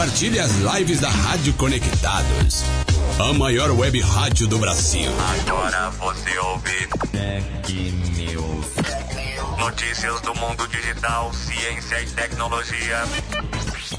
compartilhe 0.00 0.38
as 0.38 0.50
lives 0.60 0.98
da 0.98 1.10
Rádio 1.10 1.52
Conectados. 1.54 2.64
A 3.18 3.34
maior 3.34 3.70
web 3.72 4.00
rádio 4.00 4.46
do 4.46 4.58
Brasil. 4.58 5.12
Agora 5.42 5.90
você 5.90 6.38
ouve 6.38 6.88
Tech 7.12 7.74
News. 8.16 8.66
notícias 9.58 10.22
do 10.22 10.34
mundo 10.36 10.66
digital, 10.68 11.30
ciência 11.34 12.00
e 12.00 12.06
tecnologia. 12.06 13.02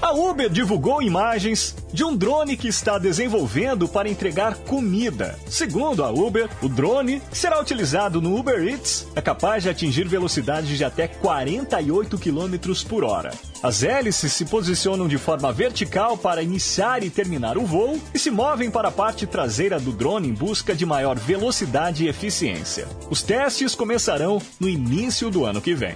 A 0.01 0.13
Uber 0.13 0.49
divulgou 0.49 0.99
imagens 0.99 1.75
de 1.93 2.03
um 2.03 2.15
drone 2.15 2.57
que 2.57 2.67
está 2.67 2.97
desenvolvendo 2.97 3.87
para 3.87 4.09
entregar 4.09 4.55
comida. 4.55 5.37
Segundo 5.45 6.03
a 6.03 6.09
Uber, 6.09 6.49
o 6.61 6.67
drone 6.67 7.21
será 7.31 7.61
utilizado 7.61 8.19
no 8.19 8.35
Uber 8.35 8.67
Eats 8.67 9.07
é 9.15 9.21
capaz 9.21 9.61
de 9.61 9.69
atingir 9.69 10.07
velocidades 10.07 10.75
de 10.75 10.83
até 10.83 11.07
48 11.07 12.17
km 12.17 12.73
por 12.89 13.03
hora. 13.03 13.31
As 13.61 13.83
hélices 13.83 14.33
se 14.33 14.45
posicionam 14.45 15.07
de 15.07 15.19
forma 15.19 15.53
vertical 15.53 16.17
para 16.17 16.41
iniciar 16.41 17.03
e 17.03 17.09
terminar 17.11 17.55
o 17.55 17.65
voo 17.65 18.02
e 18.11 18.17
se 18.17 18.31
movem 18.31 18.71
para 18.71 18.88
a 18.88 18.91
parte 18.91 19.27
traseira 19.27 19.79
do 19.79 19.91
drone 19.91 20.29
em 20.29 20.33
busca 20.33 20.73
de 20.73 20.85
maior 20.85 21.17
velocidade 21.19 22.05
e 22.05 22.07
eficiência. 22.07 22.88
Os 23.08 23.21
testes 23.21 23.75
começarão 23.75 24.41
no 24.59 24.67
início 24.67 25.30
do 25.30 25.45
ano 25.45 25.61
que 25.61 25.75
vem. 25.75 25.95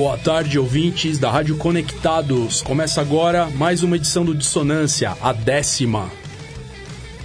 Boa 0.00 0.16
tarde, 0.16 0.58
ouvintes 0.58 1.18
da 1.18 1.30
Rádio 1.30 1.58
Conectados. 1.58 2.62
Começa 2.62 3.02
agora 3.02 3.50
mais 3.50 3.82
uma 3.82 3.96
edição 3.96 4.24
do 4.24 4.34
Dissonância, 4.34 5.14
a 5.20 5.30
décima. 5.30 6.10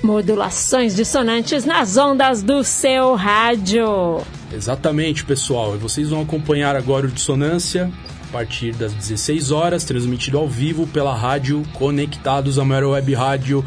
Modulações 0.03 0.93
dissonantes 0.93 1.63
nas 1.63 1.95
ondas 1.95 2.43
do 2.43 2.65
seu 2.65 3.15
rádio. 3.15 4.21
Exatamente, 4.53 5.23
pessoal. 5.23 5.75
E 5.75 5.77
vocês 5.77 6.09
vão 6.09 6.23
acompanhar 6.23 6.75
agora 6.75 7.07
o 7.07 7.09
Dissonância 7.09 7.89
a 8.27 8.33
partir 8.33 8.73
das 8.73 8.91
16 8.91 9.51
horas, 9.51 9.85
transmitido 9.85 10.37
ao 10.37 10.45
vivo 10.45 10.85
pela 10.85 11.15
Rádio 11.15 11.63
Conectados, 11.75 12.59
a 12.59 12.65
maior 12.65 12.91
web 12.91 13.13
rádio 13.13 13.63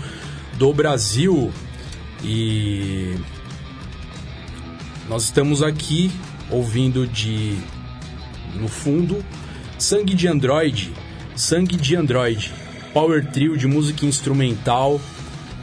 do 0.58 0.70
Brasil. 0.70 1.50
E 2.22 3.14
nós 5.08 5.22
estamos 5.22 5.62
aqui 5.62 6.10
ouvindo 6.50 7.06
de 7.06 7.56
no 8.54 8.68
fundo, 8.68 9.24
Sangue 9.78 10.14
de 10.14 10.28
Android, 10.28 10.92
Sangue 11.36 11.76
de 11.76 11.96
Android, 11.96 12.52
Power 12.92 13.26
Trio 13.26 13.56
de 13.56 13.66
música 13.66 14.06
instrumental 14.06 15.00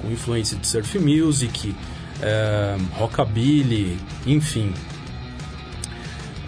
com 0.01 0.11
influência 0.11 0.57
de 0.57 0.67
surf 0.67 0.99
music, 0.99 1.73
é, 2.21 2.75
rockabilly, 2.93 3.97
enfim. 4.25 4.73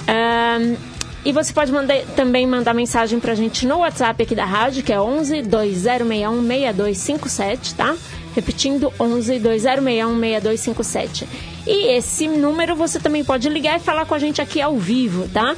Um, 0.10 0.96
E 1.26 1.32
você 1.32 1.52
pode 1.52 1.72
mandar, 1.72 1.98
também 2.16 2.46
mandar 2.46 2.72
mensagem 2.76 3.20
pra 3.20 3.34
gente 3.34 3.66
no 3.66 3.80
WhatsApp 3.80 4.22
aqui 4.22 4.36
da 4.36 4.46
rádio, 4.46 4.84
que 4.84 4.94
é 4.94 5.02
11 5.02 5.42
2061 5.42 6.46
6257, 6.46 7.74
tá? 7.74 7.96
Repetindo, 8.36 8.92
11 9.00 9.40
2061 9.40 10.20
6257. 10.20 11.28
E 11.66 11.88
esse 11.96 12.28
número 12.28 12.76
você 12.76 13.00
também 13.00 13.24
pode 13.24 13.48
ligar 13.50 13.78
e 13.78 13.80
falar 13.80 14.06
com 14.06 14.14
a 14.14 14.20
gente 14.20 14.42
aqui 14.42 14.62
ao 14.62 14.78
vivo, 14.78 15.28
tá? 15.30 15.56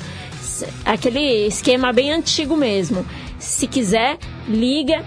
Aquele 0.86 1.48
esquema 1.48 1.92
bem 1.92 2.12
antigo 2.12 2.56
mesmo. 2.56 3.06
Se 3.40 3.68
quiser, 3.68 4.18
liga 4.48 5.04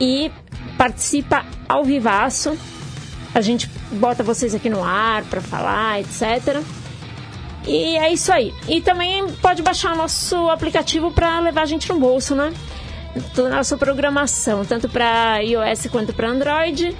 e 0.00 0.30
participa 0.76 1.44
ao 1.68 1.84
vivaço. 1.84 2.58
A 3.34 3.40
gente 3.40 3.70
bota 3.92 4.22
vocês 4.22 4.54
aqui 4.54 4.68
no 4.68 4.82
ar 4.82 5.24
para 5.24 5.40
falar, 5.40 6.00
etc. 6.00 6.62
E 7.66 7.96
é 7.96 8.12
isso 8.12 8.32
aí. 8.32 8.52
E 8.68 8.80
também 8.80 9.26
pode 9.40 9.62
baixar 9.62 9.96
nosso 9.96 10.50
aplicativo 10.50 11.10
para 11.10 11.40
levar 11.40 11.62
a 11.62 11.66
gente 11.66 11.88
no 11.88 11.98
bolso, 11.98 12.34
né? 12.34 12.52
Toda 13.34 13.48
a 13.48 13.56
nossa 13.56 13.76
programação, 13.76 14.64
tanto 14.64 14.88
para 14.88 15.38
iOS 15.38 15.86
quanto 15.90 16.12
para 16.12 16.28
Android. 16.28 16.96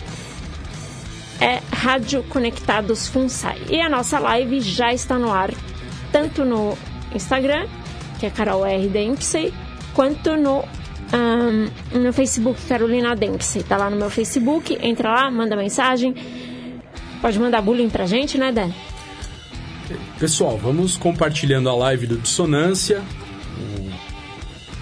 É 1.40 1.60
Rádio 1.72 2.22
Conectados 2.24 3.08
Funsai. 3.08 3.60
E 3.68 3.80
a 3.80 3.88
nossa 3.88 4.18
live 4.20 4.60
já 4.60 4.92
está 4.92 5.18
no 5.18 5.32
ar, 5.32 5.50
tanto 6.12 6.44
no 6.44 6.78
Instagram, 7.14 7.66
que 8.20 8.26
é 8.26 8.30
Carol 8.30 8.64
R. 8.64 8.88
Dempsey, 8.88 9.52
quanto 9.92 10.36
no, 10.36 10.64
ahn, 11.12 11.68
no 11.92 12.12
Facebook 12.12 12.60
Carolina 12.66 13.16
Dempsey. 13.16 13.64
Tá 13.64 13.76
lá 13.76 13.90
no 13.90 13.96
meu 13.96 14.08
Facebook, 14.08 14.78
entra 14.80 15.10
lá, 15.10 15.30
manda 15.30 15.56
mensagem. 15.56 16.14
Pode 17.20 17.38
mandar 17.38 17.60
bullying 17.60 17.90
pra 17.90 18.06
gente, 18.06 18.38
né, 18.38 18.52
Dan? 18.52 18.70
Pessoal, 20.18 20.56
vamos 20.56 20.96
compartilhando 20.96 21.68
a 21.68 21.74
live 21.74 22.06
do 22.06 22.16
Dissonância, 22.16 23.02
um 23.58 23.90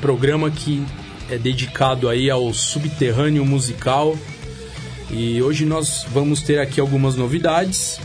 programa 0.00 0.50
que 0.50 0.84
é 1.32 1.38
dedicado 1.38 2.08
aí 2.08 2.31
ao 2.31 2.52
subterrâneo 2.52 3.44
musical. 3.44 4.17
E 5.11 5.43
hoje 5.43 5.64
nós 5.64 6.06
vamos 6.12 6.43
ter 6.43 6.58
aqui 6.58 6.81
algumas 6.81 7.17
novidades. 7.17 7.99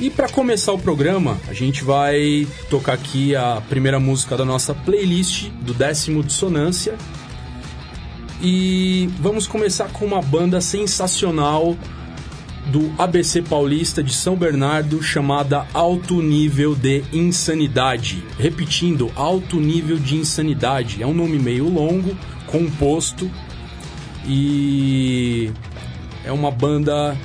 E 0.00 0.10
para 0.10 0.28
começar 0.28 0.72
o 0.72 0.78
programa, 0.78 1.38
a 1.46 1.52
gente 1.52 1.84
vai 1.84 2.46
tocar 2.68 2.94
aqui 2.94 3.36
a 3.36 3.62
primeira 3.68 4.00
música 4.00 4.36
da 4.36 4.44
nossa 4.44 4.74
playlist 4.74 5.48
do 5.60 5.72
décimo 5.72 6.24
Dissonância. 6.24 6.96
E 8.42 9.08
vamos 9.20 9.46
começar 9.46 9.88
com 9.92 10.04
uma 10.04 10.22
banda 10.22 10.60
sensacional 10.60 11.76
do 12.66 12.92
ABC 12.98 13.42
Paulista 13.42 14.02
de 14.02 14.14
São 14.14 14.36
Bernardo 14.36 15.02
chamada 15.02 15.66
Alto 15.74 16.22
Nível 16.22 16.74
de 16.74 17.02
Insanidade. 17.12 18.22
Repetindo, 18.38 19.10
Alto 19.16 19.56
Nível 19.56 19.98
de 19.98 20.16
Insanidade. 20.16 21.02
É 21.02 21.06
um 21.06 21.14
nome 21.14 21.38
meio 21.38 21.68
longo, 21.68 22.16
composto 22.50 23.30
e 24.26 25.50
é 26.24 26.32
uma 26.32 26.50
banda 26.50 27.16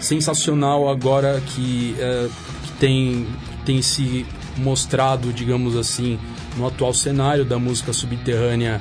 sensacional 0.00 0.88
agora 0.88 1.40
que, 1.40 1.94
é, 1.98 2.28
que 2.64 2.72
tem, 2.72 3.26
tem 3.64 3.80
se 3.80 4.26
mostrado, 4.56 5.32
digamos 5.32 5.76
assim, 5.76 6.18
no 6.56 6.66
atual 6.66 6.92
cenário 6.92 7.44
da 7.44 7.58
música 7.58 7.92
subterrânea 7.92 8.80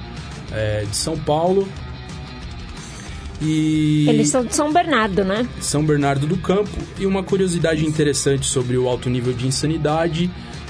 é, 0.51 0.85
de 0.89 0.95
São 0.95 1.17
Paulo. 1.17 1.67
E 3.41 4.07
Eles 4.07 4.29
são 4.29 4.45
de 4.45 4.55
São 4.55 4.71
Bernardo, 4.71 5.23
né? 5.23 5.47
são 5.59 5.83
Bernardo 5.83 6.25
do 6.25 6.37
Campo. 6.37 6.77
E 6.97 7.05
uma 7.05 7.23
curiosidade 7.23 7.85
interessante 7.85 8.45
sobre 8.45 8.77
o 8.77 8.87
alto 8.87 9.09
nível 9.09 9.33
de 9.33 9.47
insanidade 9.47 10.29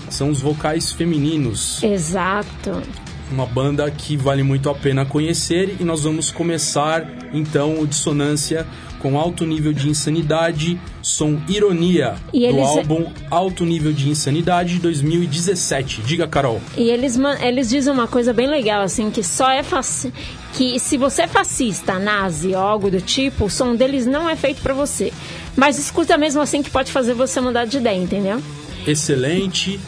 são 0.09 0.29
os 0.29 0.41
vocais 0.41 0.91
femininos. 0.91 1.81
Exato. 1.83 2.81
Uma 3.31 3.45
banda 3.45 3.89
que 3.89 4.15
vale 4.15 4.43
muito 4.43 4.69
a 4.69 4.75
pena 4.75 5.05
conhecer. 5.05 5.77
E 5.79 5.83
nós 5.83 6.03
vamos 6.03 6.31
começar 6.31 7.07
então 7.33 7.79
o 7.79 7.87
Dissonância 7.87 8.67
com 8.99 9.19
alto 9.19 9.45
nível 9.45 9.73
de 9.73 9.89
insanidade, 9.89 10.79
som 11.01 11.37
Ironia, 11.49 12.15
E 12.33 12.49
do 12.49 12.61
álbum 12.61 13.11
Alto 13.29 13.65
Nível 13.65 13.91
de 13.91 14.07
Insanidade 14.07 14.75
de 14.75 14.79
2017. 14.79 16.01
Diga, 16.03 16.25
Carol. 16.25 16.61
E 16.77 16.89
eles, 16.89 17.19
eles 17.41 17.69
dizem 17.69 17.91
uma 17.91 18.07
coisa 18.07 18.31
bem 18.31 18.47
legal, 18.47 18.81
assim, 18.81 19.11
que 19.11 19.21
só 19.21 19.51
é 19.51 19.61
faci 19.61 20.13
que 20.53 20.79
se 20.79 20.97
você 20.97 21.23
é 21.23 21.27
fascista, 21.27 21.99
nazi 21.99 22.49
ou 22.49 22.61
algo 22.61 22.89
do 22.89 23.01
tipo, 23.01 23.45
o 23.45 23.49
som 23.49 23.75
deles 23.75 24.05
não 24.05 24.29
é 24.29 24.35
feito 24.35 24.61
pra 24.61 24.73
você. 24.73 25.11
Mas 25.55 25.77
escuta 25.77 26.17
mesmo 26.17 26.41
assim 26.41 26.61
que 26.61 26.69
pode 26.69 26.91
fazer 26.91 27.13
você 27.13 27.41
mudar 27.41 27.65
de 27.65 27.77
ideia, 27.77 27.97
entendeu? 27.97 28.41
Excelente. 28.85 29.79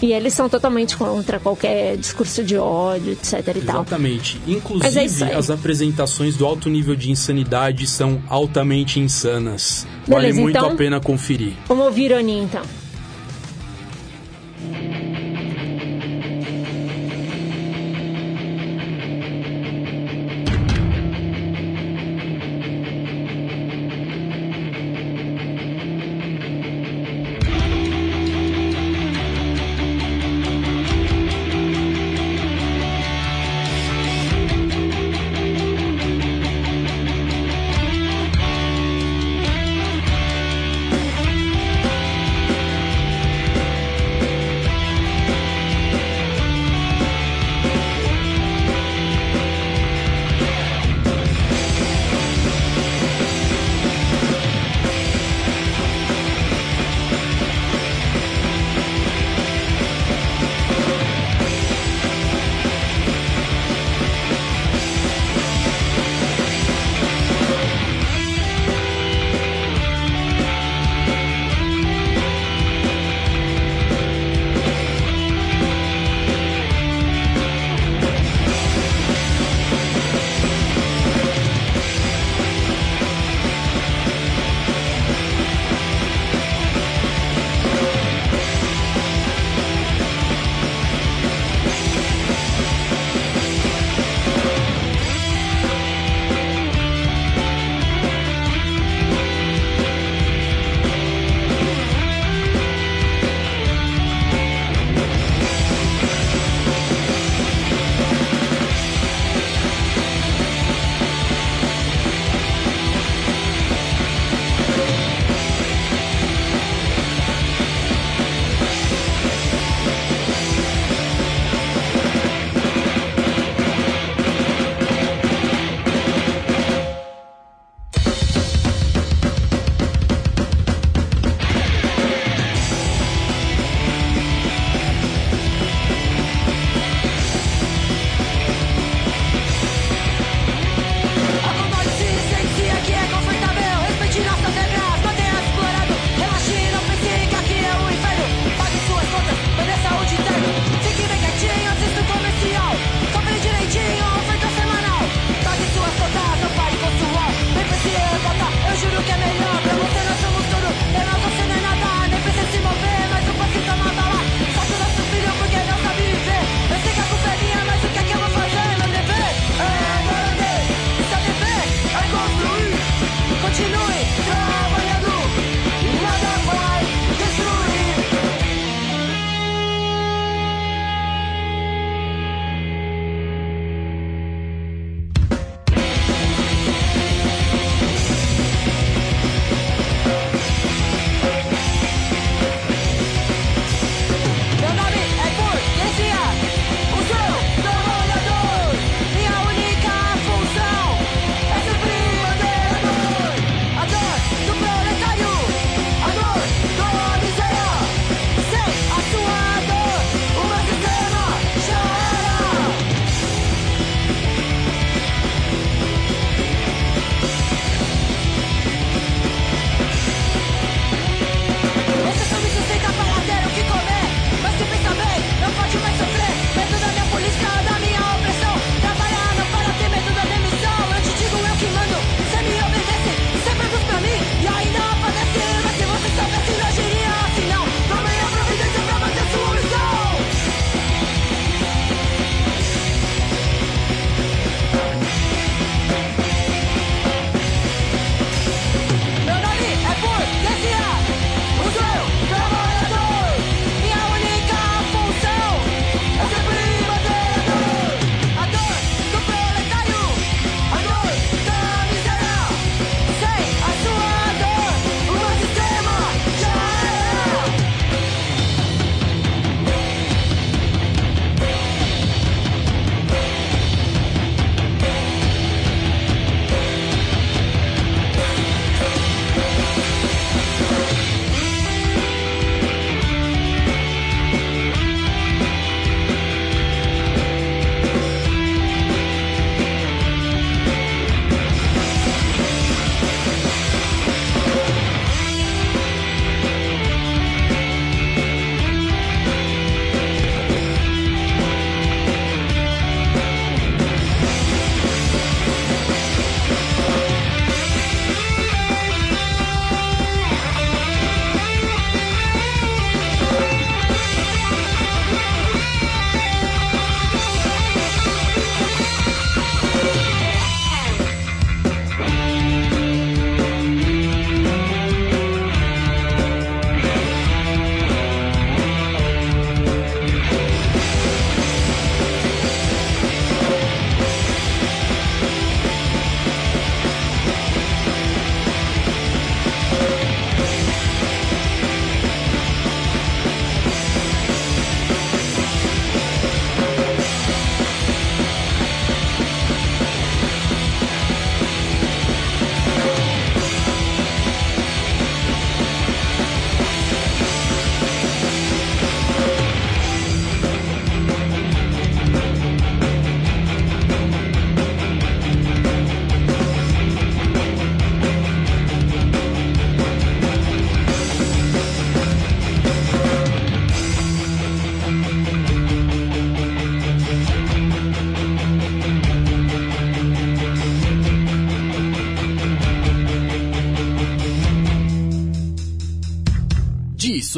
E 0.00 0.12
eles 0.12 0.32
são 0.32 0.48
totalmente 0.48 0.96
contra 0.96 1.40
qualquer 1.40 1.96
discurso 1.96 2.44
de 2.44 2.56
ódio, 2.56 3.12
etc 3.12 3.32
e 3.56 3.60
tal. 3.60 3.76
Exatamente. 3.82 4.40
Mas 4.46 4.48
é 4.48 4.52
Inclusive, 5.04 5.24
aí. 5.24 5.32
as 5.34 5.50
apresentações 5.50 6.36
do 6.36 6.46
alto 6.46 6.68
nível 6.70 6.94
de 6.94 7.10
insanidade 7.10 7.86
são 7.86 8.22
altamente 8.28 9.00
insanas. 9.00 9.86
Vale 10.06 10.20
Beleza, 10.26 10.40
muito 10.40 10.56
então- 10.56 10.70
a 10.70 10.74
pena 10.76 11.00
conferir. 11.00 11.54
Vamos 11.66 11.86
ouvir 11.86 12.04
ironia 12.06 12.42
então. 12.42 12.62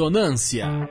Dissonância. 0.00 0.88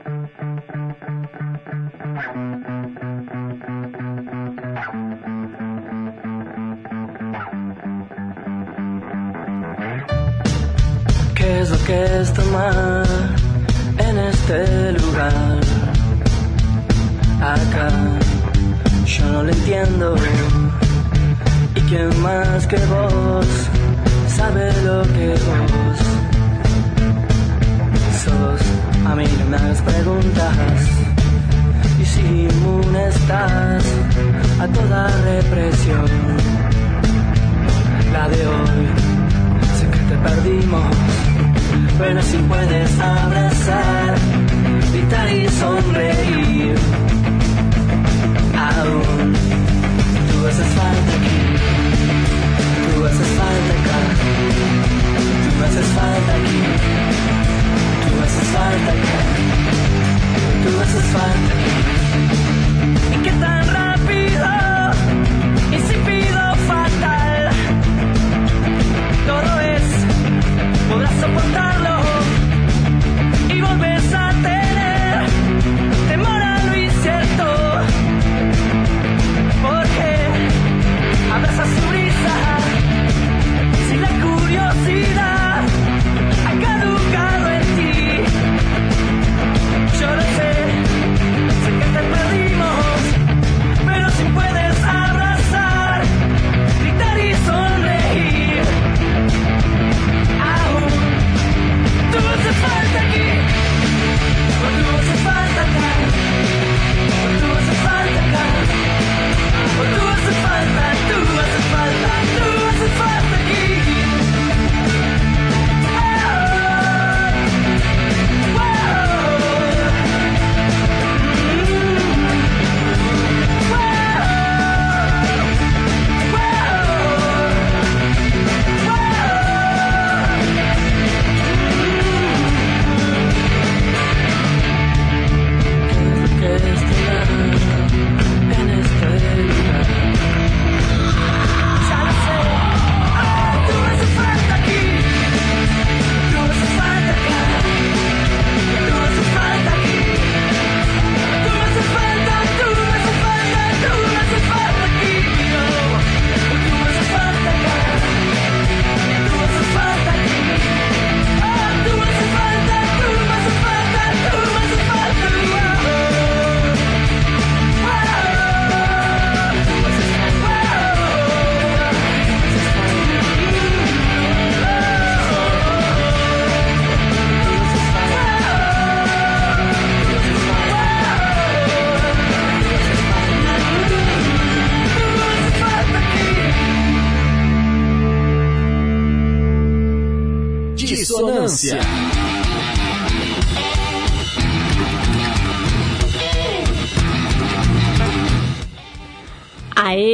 Puedes 42.50 43.00
abrazar, 43.00 44.14
gritar 44.92 45.28
y 45.32 45.48
sonreír, 45.48 46.74
aún 48.68 49.32
tú 50.28 50.36
haces 50.48 50.70
falta 50.78 51.12
aquí, 51.18 51.38
tú 52.92 53.04
haces 53.06 53.30
falta 53.40 53.72
acá, 53.78 54.00
tú 55.44 55.50
haces 55.64 55.88
falta 55.96 56.32
aquí, 56.40 56.60
tú 58.06 58.14
haces 58.24 58.46
falta 58.56 58.90
acá, 58.96 59.18
tú 60.62 60.70
haces 60.82 61.06
falta 61.14 61.50
aquí. 61.56 61.74
¿Y 63.14 63.22
qué 63.22 63.32
tan 63.32 63.66
rápido? 63.68 63.89
see 84.90 85.02
that. 85.14 85.29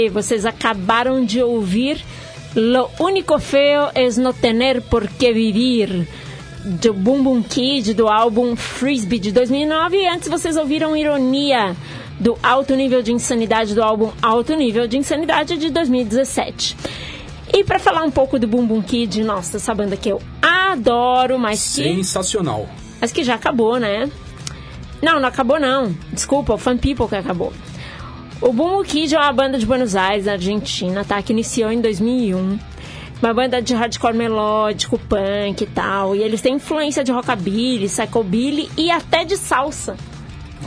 Vocês 0.09 0.45
acabaram 0.45 1.25
de 1.25 1.43
ouvir 1.43 2.05
Lo 2.57 2.89
único 2.99 3.39
feo 3.39 3.91
es 3.95 4.17
no 4.17 4.33
tener 4.33 4.81
por 4.81 5.07
que 5.09 5.31
vivir 5.31 6.09
do 6.65 6.95
Boom 6.95 7.23
Boom 7.23 7.43
Kid 7.43 7.93
do 7.93 8.09
álbum 8.09 8.57
Frisbee 8.57 9.19
de 9.19 9.31
2009 9.31 9.99
e 9.99 10.09
antes 10.09 10.27
vocês 10.27 10.57
ouviram 10.57 10.97
Ironia 10.97 11.77
do 12.19 12.39
Alto 12.43 12.75
Nível 12.75 13.03
de 13.03 13.13
Insanidade 13.13 13.75
do 13.75 13.83
álbum 13.83 14.11
Alto 14.23 14.55
Nível 14.57 14.89
de 14.89 14.97
Insanidade 14.97 15.59
de 15.59 15.69
2017. 15.69 16.75
E 17.53 17.63
para 17.63 17.79
falar 17.79 18.03
um 18.05 18.11
pouco 18.11 18.39
do 18.39 18.49
Boom 18.49 18.67
Boom 18.67 18.81
Kid, 18.81 19.23
nossa, 19.23 19.59
essa 19.59 19.75
banda 19.75 19.95
que 19.95 20.09
eu 20.09 20.23
adoro, 20.41 21.39
mas 21.39 21.75
que 21.75 21.83
Sensacional. 21.83 22.67
mas 22.99 23.13
que 23.13 23.23
já 23.23 23.35
acabou, 23.35 23.79
né? 23.79 24.11
Não, 25.03 25.21
não 25.21 25.29
acabou 25.29 25.61
não. 25.61 25.95
Desculpa, 26.11 26.55
o 26.55 26.59
Fan 26.59 26.79
People 26.79 27.07
que 27.07 27.17
acabou. 27.17 27.53
O 28.41 28.53
Boom 28.53 28.83
Kid 28.85 29.15
é 29.15 29.19
uma 29.19 29.33
banda 29.33 29.59
de 29.59 29.65
Buenos 29.65 29.97
Aires, 29.97 30.29
Argentina, 30.29 31.05
tá? 31.05 31.23
Que 31.23 31.33
iniciou 31.33 31.71
em 31.71 31.81
2001. 31.81 32.59
Uma 33.23 33.33
banda 33.33 33.63
de 33.63 33.75
hardcore 33.75 34.15
melódico, 34.15 34.99
punk 34.99 35.63
e 35.63 35.67
tal. 35.67 36.15
E 36.15 36.23
eles 36.23 36.43
têm 36.43 36.57
influência 36.57 37.03
de 37.03 37.11
rockabilly, 37.11 37.89
psychobilly 37.89 38.69
e 38.77 38.91
até 38.91 39.25
de 39.25 39.39
salsa. 39.39 39.97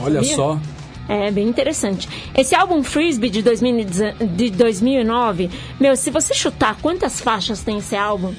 Olha 0.00 0.20
Sabia? 0.20 0.34
só. 0.34 0.60
É 1.08 1.30
bem 1.30 1.48
interessante. 1.48 2.08
Esse 2.36 2.54
álbum 2.54 2.82
Frisbee 2.82 3.30
de, 3.30 3.42
2010 3.42 4.16
de 4.36 4.50
2009, 4.50 5.50
meu, 5.78 5.96
se 5.96 6.10
você 6.10 6.34
chutar 6.34 6.76
quantas 6.80 7.20
faixas 7.20 7.62
tem 7.62 7.78
esse 7.78 7.96
álbum, 7.96 8.32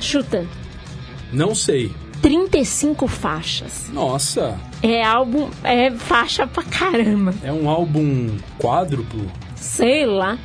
chuta. 0.00 0.46
Não 1.32 1.54
sei. 1.54 1.92
35 2.22 3.06
faixas. 3.06 3.88
Nossa, 3.92 4.58
É 4.82 5.02
álbum, 5.04 5.48
é 5.64 5.90
faixa 5.90 6.46
pra 6.46 6.62
caramba. 6.62 7.34
é 7.42 7.52
um 7.52 7.68
álbum 7.68 8.36
quádruplo. 8.58 9.30
Sei 9.56 10.06
lá. 10.06 10.38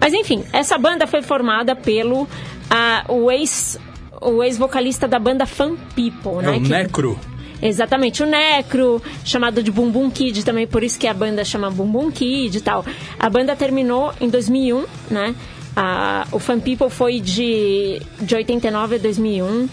Mas 0.00 0.12
enfim, 0.12 0.44
essa 0.52 0.76
banda 0.76 1.06
foi 1.06 1.22
formada 1.22 1.76
pelo 1.76 2.26
ah, 2.68 3.04
o 3.08 3.30
ex 3.30 3.78
o 4.20 4.42
ex-vocalista 4.42 5.06
da 5.08 5.18
banda 5.18 5.46
Fan 5.46 5.74
People, 5.96 6.38
É 6.40 6.42
né? 6.42 6.56
o 6.56 6.62
que- 6.62 6.68
Necro. 6.68 7.18
Exatamente, 7.60 8.22
o 8.22 8.26
Necro, 8.26 9.00
chamado 9.24 9.62
de 9.62 9.70
Boom 9.70 10.10
Kid 10.10 10.44
também, 10.44 10.66
por 10.66 10.82
isso 10.82 10.98
que 10.98 11.06
a 11.06 11.14
banda 11.14 11.44
chama 11.44 11.70
Boom 11.70 12.10
Kid 12.10 12.58
e 12.58 12.60
tal. 12.60 12.84
A 13.18 13.30
banda 13.30 13.54
terminou 13.54 14.12
em 14.20 14.28
2001, 14.28 14.84
né? 15.08 15.32
Ah, 15.76 16.26
o 16.32 16.40
Fan 16.40 16.58
People 16.58 16.90
foi 16.90 17.20
de, 17.20 18.02
de 18.20 18.34
89 18.34 18.96
a 18.96 18.98
2001. 18.98 19.68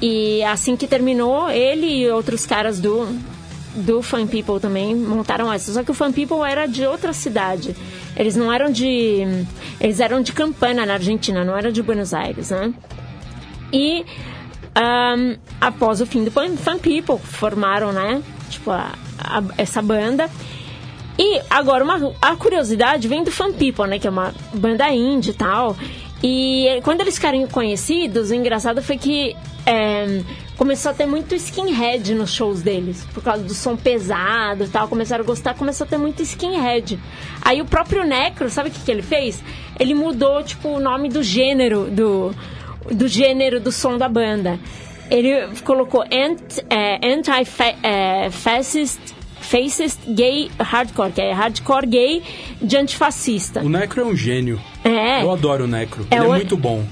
E 0.00 0.42
assim 0.44 0.76
que 0.76 0.86
terminou, 0.86 1.48
ele 1.50 1.86
e 1.86 2.10
outros 2.10 2.44
caras 2.44 2.78
do, 2.78 3.08
do 3.74 4.02
Fan 4.02 4.26
People 4.26 4.60
também 4.60 4.94
montaram 4.94 5.50
essa. 5.52 5.72
Só 5.72 5.82
que 5.82 5.90
o 5.90 5.94
Fan 5.94 6.12
People 6.12 6.42
era 6.46 6.66
de 6.66 6.84
outra 6.86 7.12
cidade. 7.12 7.74
Eles 8.16 8.36
não 8.36 8.52
eram 8.52 8.70
de. 8.70 9.22
Eles 9.80 10.00
eram 10.00 10.20
de 10.20 10.32
Campana, 10.32 10.84
na 10.84 10.94
Argentina, 10.94 11.44
não 11.44 11.56
eram 11.56 11.70
de 11.70 11.82
Buenos 11.82 12.12
Aires, 12.12 12.50
né? 12.50 12.72
E 13.72 14.04
ahn, 14.74 15.36
após 15.60 16.00
o 16.00 16.06
fim 16.06 16.24
do 16.24 16.30
Fun 16.30 16.78
People, 16.78 17.18
formaram, 17.18 17.92
né? 17.92 18.22
Tipo, 18.50 18.70
a- 18.70 18.92
a- 19.18 19.42
essa 19.56 19.80
banda. 19.82 20.28
E 21.18 21.40
agora, 21.48 21.82
uma, 21.82 22.12
a 22.20 22.36
curiosidade 22.36 23.08
vem 23.08 23.24
do 23.24 23.30
Fun 23.30 23.52
People, 23.54 23.86
né? 23.86 23.98
Que 23.98 24.06
é 24.06 24.10
uma 24.10 24.34
banda 24.52 24.88
indie 24.90 25.30
e 25.30 25.34
tal. 25.34 25.74
E 26.28 26.80
quando 26.82 27.02
eles 27.02 27.14
ficaram 27.14 27.46
conhecidos, 27.46 28.32
o 28.32 28.34
engraçado 28.34 28.82
foi 28.82 28.98
que 28.98 29.36
é, 29.64 30.22
começou 30.56 30.90
a 30.90 30.94
ter 30.94 31.06
muito 31.06 31.36
skinhead 31.36 32.12
nos 32.16 32.34
shows 32.34 32.62
deles. 32.62 33.06
Por 33.14 33.22
causa 33.22 33.44
do 33.44 33.54
som 33.54 33.76
pesado 33.76 34.64
e 34.64 34.68
tal. 34.68 34.88
Começaram 34.88 35.22
a 35.22 35.26
gostar, 35.26 35.54
começou 35.54 35.84
a 35.84 35.88
ter 35.88 35.98
muito 35.98 36.20
skinhead. 36.22 36.98
Aí 37.42 37.62
o 37.62 37.64
próprio 37.64 38.02
Necro, 38.02 38.50
sabe 38.50 38.70
o 38.70 38.72
que, 38.72 38.80
que 38.80 38.90
ele 38.90 39.02
fez? 39.02 39.40
Ele 39.78 39.94
mudou, 39.94 40.42
tipo, 40.42 40.70
o 40.70 40.80
nome 40.80 41.08
do 41.08 41.22
gênero 41.22 41.84
do, 41.84 42.34
do 42.90 43.06
gênero 43.06 43.60
do 43.60 43.70
som 43.70 43.96
da 43.96 44.08
banda. 44.08 44.58
Ele 45.08 45.30
colocou 45.62 46.02
é, 46.10 46.26
anti-fascist 47.06 49.15
fascist 49.46 49.98
gay 50.08 50.50
hardcore, 50.58 51.12
que 51.12 51.20
é 51.20 51.32
hardcore 51.32 51.86
gay 51.86 52.22
de 52.60 52.76
antifascista. 52.76 53.60
O 53.62 53.68
Necro 53.68 54.00
é 54.02 54.04
um 54.04 54.16
gênio. 54.16 54.60
É. 54.84 55.22
Eu 55.22 55.32
adoro 55.32 55.64
o 55.64 55.66
Necro. 55.66 56.06
É 56.10 56.16
Ele 56.16 56.24
é 56.24 56.28
o- 56.28 56.32
muito 56.32 56.56
bom. 56.56 56.84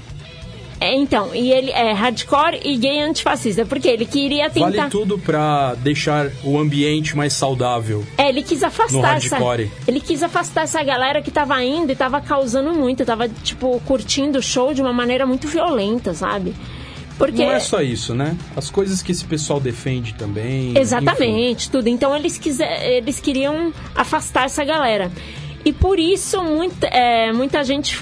É, 0.79 0.93
então, 0.93 1.33
e 1.33 1.53
ele 1.53 1.71
é 1.71 1.93
hardcore 1.93 2.59
e 2.63 2.75
gay 2.77 2.99
antifascista, 2.99 3.65
porque 3.65 3.87
ele 3.87 4.05
queria 4.05 4.49
tentar. 4.49 4.69
Vale 4.71 4.89
tudo 4.89 5.17
pra 5.17 5.73
deixar 5.75 6.29
o 6.43 6.59
ambiente 6.59 7.15
mais 7.15 7.31
saudável. 7.33 8.05
É, 8.17 8.27
ele 8.27 8.43
quis 8.43 8.61
afastar 8.61 9.15
essa. 9.15 9.37
Ele 9.87 10.01
quis 10.01 10.21
afastar 10.21 10.63
essa 10.63 10.83
galera 10.83 11.21
que 11.21 11.31
tava 11.31 11.63
indo 11.63 11.91
e 11.93 11.95
tava 11.95 12.19
causando 12.19 12.73
muito, 12.73 13.05
tava, 13.05 13.27
tipo, 13.29 13.81
curtindo 13.85 14.39
o 14.39 14.43
show 14.43 14.73
de 14.73 14.81
uma 14.81 14.91
maneira 14.91 15.25
muito 15.25 15.47
violenta, 15.47 16.13
sabe? 16.13 16.53
Porque. 17.17 17.45
Não 17.45 17.51
é 17.51 17.59
só 17.59 17.81
isso, 17.81 18.13
né? 18.13 18.35
As 18.55 18.69
coisas 18.69 19.01
que 19.01 19.11
esse 19.11 19.25
pessoal 19.25 19.59
defende 19.59 20.13
também. 20.13 20.71
enfim. 20.71 20.79
Exatamente, 20.79 21.69
tudo. 21.69 21.87
Então 21.87 22.15
eles, 22.15 22.37
quiser, 22.37 22.97
eles 22.97 23.19
queriam 23.19 23.73
afastar 23.95 24.45
essa 24.45 24.63
galera. 24.63 25.11
E 25.63 25.73
por 25.73 25.97
isso 25.97 26.43
muita, 26.43 26.87
é, 26.87 27.31
muita 27.33 27.63
gente 27.63 27.99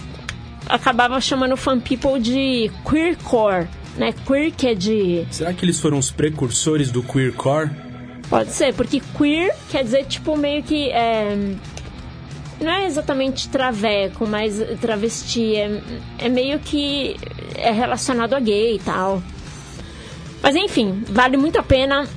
acabava 0.68 1.20
chamando 1.22 1.56
fan 1.56 1.80
people 1.80 2.20
de 2.20 2.72
queercore, 2.90 3.68
né? 3.98 4.14
Queer 4.26 4.52
que 4.52 4.68
é 4.68 4.76
de. 4.76 5.26
Será 5.32 5.54
que 5.54 5.64
eles 5.64 5.80
foram 5.80 5.98
os 5.98 6.12
precursores 6.12 6.92
do 6.92 7.04
queercore? 7.04 7.70
Pode 8.30 8.52
ser, 8.52 8.74
porque 8.74 9.02
queer 9.18 9.56
quer 9.70 9.84
dizer 9.84 10.06
tipo 10.06 10.36
meio 10.36 10.64
que. 10.64 10.90
é, 10.90 11.56
não 12.64 12.72
é 12.72 12.86
exatamente 12.86 13.50
traveco, 13.50 14.28
mas 14.28 14.62
travesti. 14.80 15.56
É, 15.56 15.82
é 16.20 16.30
meio 16.30 16.60
que 16.60 17.16
é 17.56 17.72
relacionado 17.72 18.34
a 18.34 18.40
gay 18.40 18.76
e 18.76 18.80
tal. 18.80 19.22
Mas 20.42 20.56
enfim, 20.56 21.04
vale 21.10 21.38
muito 21.38 21.60
a 21.60 21.64
pena 21.64 22.08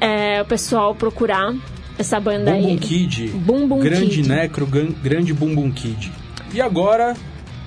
é, 0.00 0.42
o 0.42 0.44
pessoal 0.44 0.94
procurar 0.94 1.54
essa 1.98 2.18
banda 2.18 2.52
Bumbum 2.52 2.68
aí. 2.68 2.78
Kid. 2.78 3.28
Bumbum 3.28 3.78
grande 3.80 4.16
Kid. 4.16 4.28
Necro, 4.28 4.66
grande 4.66 5.32
Bumbum 5.34 5.70
Kid. 5.70 6.12
E 6.52 6.60
agora, 6.60 7.14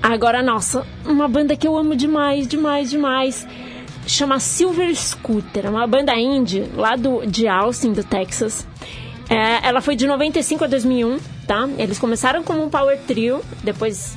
Agora, 0.02 0.42
nossa, 0.42 0.84
uma 1.06 1.28
banda 1.28 1.54
que 1.54 1.66
eu 1.66 1.76
amo 1.76 1.94
demais, 1.94 2.48
demais, 2.48 2.90
demais. 2.90 3.46
Chama 4.04 4.40
Silver 4.40 4.92
Scooter. 4.96 5.66
É 5.66 5.70
uma 5.70 5.86
banda 5.86 6.12
indie 6.18 6.64
lá 6.74 6.96
do, 6.96 7.24
de 7.24 7.46
Austin, 7.46 7.92
do 7.92 8.02
Texas. 8.02 8.66
É, 9.30 9.66
ela 9.66 9.80
foi 9.80 9.94
de 9.94 10.04
95 10.04 10.64
a 10.64 10.66
2001, 10.66 11.18
tá? 11.46 11.68
Eles 11.78 11.98
começaram 11.98 12.42
como 12.42 12.62
um 12.64 12.68
power 12.70 12.98
trio, 13.06 13.42
depois, 13.62 14.16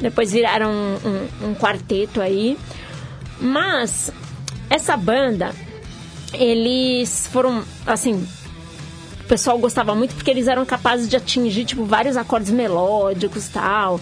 depois 0.00 0.32
viraram 0.32 0.70
um, 0.70 1.08
um- 1.46 1.48
um 1.50 1.54
quarteto 1.54 2.20
aí. 2.20 2.56
Mas 3.40 4.10
essa 4.68 4.96
banda, 4.96 5.52
eles 6.32 7.26
foram, 7.32 7.62
assim, 7.86 8.26
o 9.20 9.24
pessoal 9.24 9.58
gostava 9.58 9.94
muito 9.94 10.14
porque 10.14 10.30
eles 10.30 10.48
eram 10.48 10.64
capazes 10.66 11.08
de 11.08 11.16
atingir 11.16 11.64
tipo 11.64 11.84
vários 11.84 12.16
acordes 12.16 12.50
melódicos 12.50 13.48
tal 13.48 14.00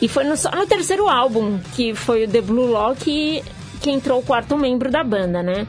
e 0.00 0.08
foi 0.08 0.24
no, 0.24 0.34
só 0.36 0.50
no 0.52 0.66
terceiro 0.66 1.08
álbum 1.08 1.58
que 1.74 1.94
foi 1.94 2.24
o 2.24 2.28
The 2.28 2.40
Blue 2.40 2.70
Law 2.70 2.96
que, 2.96 3.42
que 3.82 3.90
entrou 3.90 4.20
o 4.20 4.22
quarto 4.22 4.56
membro 4.56 4.90
da 4.90 5.04
banda 5.04 5.42
né 5.42 5.66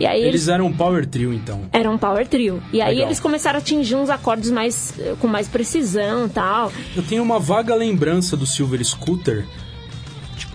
e 0.00 0.06
aí 0.06 0.20
eles 0.20 0.34
eles, 0.34 0.48
eram 0.48 0.66
um 0.66 0.72
power 0.72 1.06
trio, 1.06 1.32
então. 1.32 1.62
eram 1.72 1.94
um 1.94 1.98
power 1.98 2.26
trio 2.26 2.62
e 2.72 2.80
aí 2.80 2.94
Legal. 2.94 3.08
eles 3.08 3.20
começaram 3.20 3.58
a 3.58 3.62
atingir 3.62 3.94
uns 3.94 4.10
acordes 4.10 4.50
mais 4.50 4.94
eh, 4.98 5.14
com 5.20 5.28
mais 5.28 5.46
precisão 5.46 6.28
tal 6.28 6.72
Eu 6.96 7.02
tenho 7.02 7.22
uma 7.22 7.38
vaga 7.38 7.74
lembrança 7.74 8.36
do 8.36 8.46
Silver 8.46 8.84
Scooter, 8.84 9.46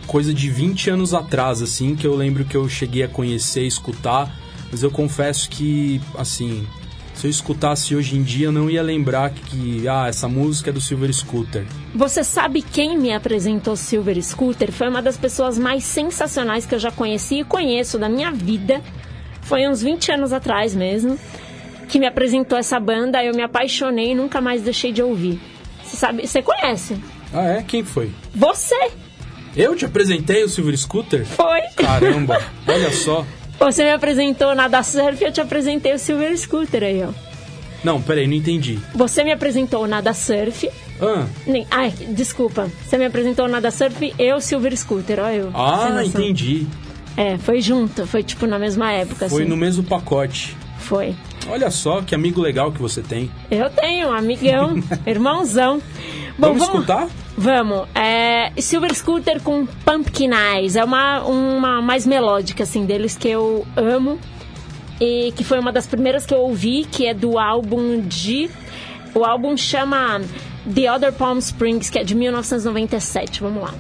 coisa 0.06 0.34
de 0.34 0.50
20 0.50 0.90
anos 0.90 1.14
atrás, 1.14 1.62
assim, 1.62 1.96
que 1.96 2.06
eu 2.06 2.16
lembro 2.16 2.46
que 2.46 2.56
eu 2.56 2.68
cheguei 2.70 3.04
a 3.04 3.08
conhecer, 3.08 3.64
escutar, 3.64 4.34
mas 4.72 4.84
eu 4.84 4.92
confesso 4.92 5.50
que, 5.50 6.02
assim, 6.18 6.66
se 7.14 7.28
eu 7.28 7.32
escutasse 7.32 7.96
hoje 7.96 8.18
em 8.18 8.24
dia, 8.24 8.48
eu 8.48 8.52
não 8.52 8.70
ia 8.70 8.84
lembrar 8.84 9.30
que, 9.30 9.88
ah, 9.88 10.08
essa 10.08 10.28
música 10.28 10.70
é 10.70 10.74
do 10.74 10.82
Silver 10.82 11.14
Scooter. 11.14 11.66
Você 11.94 12.24
sabe 12.24 12.62
quem 12.62 12.98
me 12.98 13.14
apresentou 13.14 13.76
Silver 13.76 14.22
Scooter? 14.22 14.72
Foi 14.72 14.90
uma 14.90 15.02
das 15.02 15.18
pessoas 15.18 15.58
mais 15.58 15.84
sensacionais 15.84 16.66
que 16.66 16.76
eu 16.76 16.80
já 16.80 16.92
conheci 16.92 17.40
e 17.40 17.44
conheço 17.44 17.98
da 17.98 18.10
minha 18.10 18.32
vida. 18.32 18.82
Foi 19.46 19.68
uns 19.68 19.82
20 19.82 20.12
anos 20.12 20.34
atrás 20.34 20.76
mesmo. 20.76 21.18
Que 21.88 22.00
me 22.00 22.08
apresentou 22.08 22.58
essa 22.58 22.80
banda, 22.80 23.24
eu 23.24 23.34
me 23.34 23.44
apaixonei 23.44 24.12
e 24.12 24.16
nunca 24.16 24.42
mais 24.42 24.62
deixei 24.64 24.92
de 24.92 25.02
ouvir. 25.04 25.40
Você 25.84 25.96
sabe, 25.98 26.28
você 26.28 26.42
conhece? 26.42 26.98
Ah, 27.34 27.44
é? 27.48 27.64
Quem 27.64 27.84
foi? 27.84 28.10
Você 28.34 28.76
Eu 29.56 29.76
te 29.76 29.86
apresentei 29.86 30.44
o 30.44 30.50
Silver 30.50 30.76
Scooter? 30.78 31.26
foi. 31.26 31.62
Caramba, 31.76 32.42
olha 32.68 32.92
só. 32.92 33.26
Você 33.60 33.84
me 33.84 33.92
apresentou 33.92 34.54
Nada 34.56 34.82
Surf 34.84 35.24
e 35.24 35.28
eu 35.28 35.32
te 35.32 35.40
apresentei 35.40 35.94
o 35.94 36.00
Silver 36.00 36.36
Scooter 36.38 36.84
aí, 36.84 37.04
ó. 37.04 37.10
Não, 37.84 38.02
peraí, 38.02 38.26
não 38.28 38.34
entendi. 38.34 38.80
Você 38.96 39.24
me 39.24 39.32
apresentou 39.32 39.88
Nada 39.88 40.12
Surf. 40.14 40.68
Ah, 41.00 41.26
Nem, 41.46 41.68
ai, 41.70 41.92
desculpa. 42.10 42.68
Você 42.84 42.98
me 42.98 43.06
apresentou 43.06 43.48
Nada 43.48 43.70
Surf 43.70 44.14
e 44.18 44.34
o 44.34 44.42
Silver 44.42 44.76
Scooter, 44.76 45.20
ó 45.20 45.30
eu. 45.30 45.52
Ah 45.54 46.02
entendi. 46.04 46.66
É, 47.18 47.38
foi 47.38 47.62
junto, 47.62 48.06
foi 48.06 48.24
tipo 48.24 48.46
na 48.46 48.60
mesma 48.60 48.92
época, 48.92 49.30
Foi 49.30 49.44
assim. 49.44 49.50
no 49.50 49.56
mesmo 49.56 49.84
pacote. 49.84 50.56
Foi. 50.78 51.16
Olha 51.48 51.72
só 51.72 52.02
que 52.02 52.14
amigo 52.14 52.42
legal 52.42 52.72
que 52.72 52.82
você 52.82 53.02
tem. 53.02 53.32
Eu 53.50 53.70
tenho 53.70 54.10
um 54.10 54.12
amigão, 54.12 54.76
irmãozão. 55.08 55.82
Bom, 56.38 56.48
Vamos 56.50 56.64
escutar? 56.64 57.08
Vamos. 57.38 57.88
É, 57.96 58.52
Silver 58.62 58.94
Scooter 58.94 59.42
com 59.42 59.66
Pumpkin 59.66 60.32
Eyes. 60.32 60.76
É 60.76 60.84
uma, 60.84 61.24
uma 61.24 61.82
mais 61.82 62.06
melódica, 62.06 62.64
assim, 62.64 62.86
deles 62.86 63.16
que 63.18 63.30
eu 63.30 63.66
amo. 63.76 64.20
E 65.00 65.34
que 65.36 65.44
foi 65.44 65.60
uma 65.60 65.72
das 65.72 65.86
primeiras 65.88 66.26
que 66.26 66.34
eu 66.34 66.40
ouvi, 66.40 66.86
que 66.90 67.06
é 67.06 67.14
do 67.14 67.38
álbum 67.38 68.02
de... 68.02 68.50
O 69.14 69.24
álbum 69.24 69.56
chama 69.56 70.22
The 70.74 70.92
Other 70.92 71.14
Palm 71.14 71.38
Springs, 71.40 71.90
que 71.90 72.00
é 72.00 72.04
de 72.04 72.16
1997. 72.16 73.42
Vamos 73.42 73.64
lá. 73.64 73.74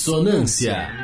Dissonância. 0.00 0.99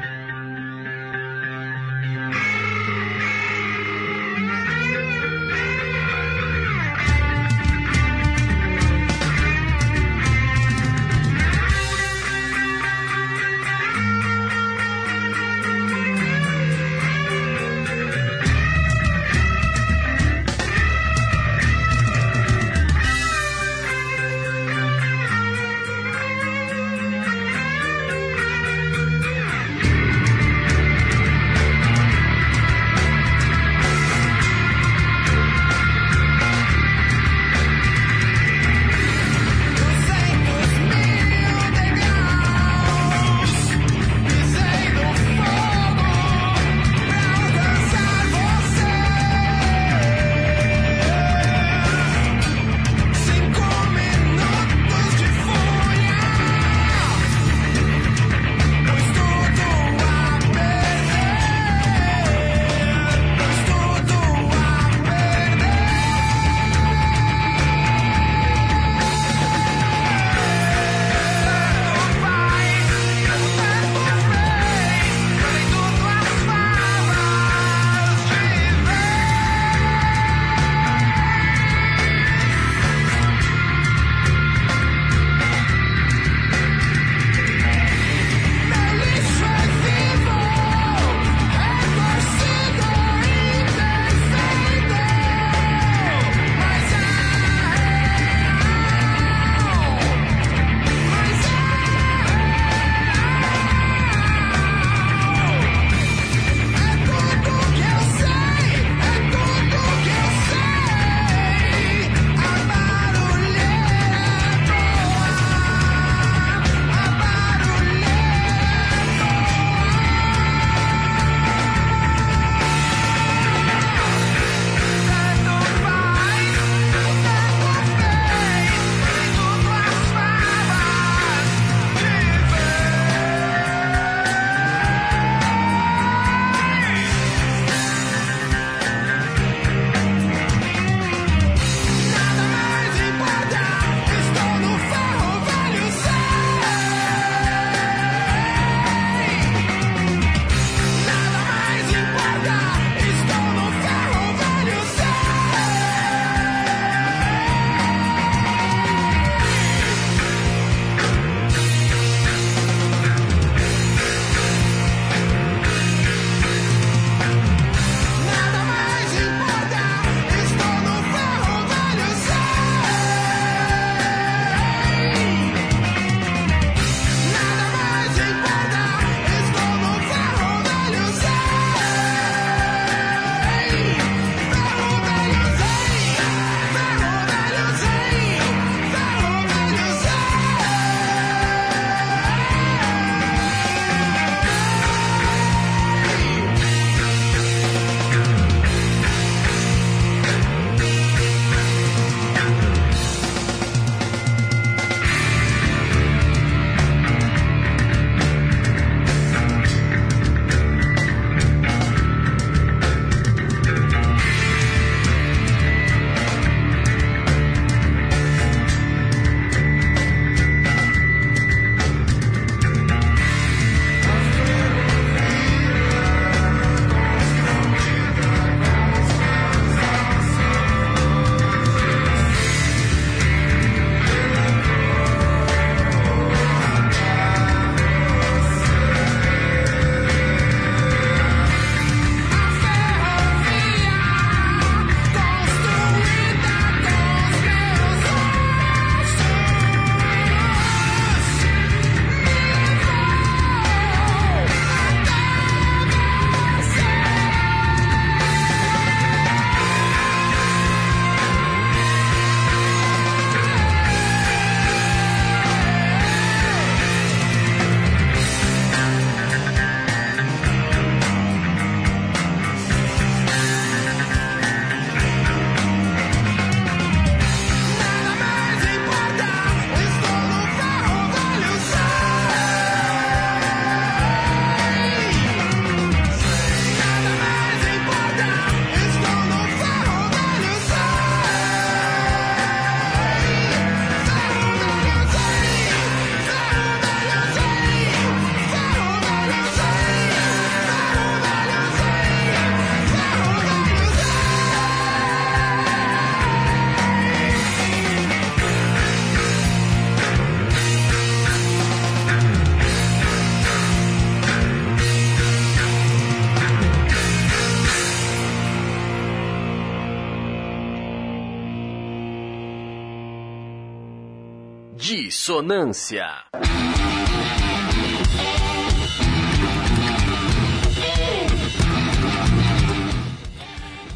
Dissonância. 325.27 326.07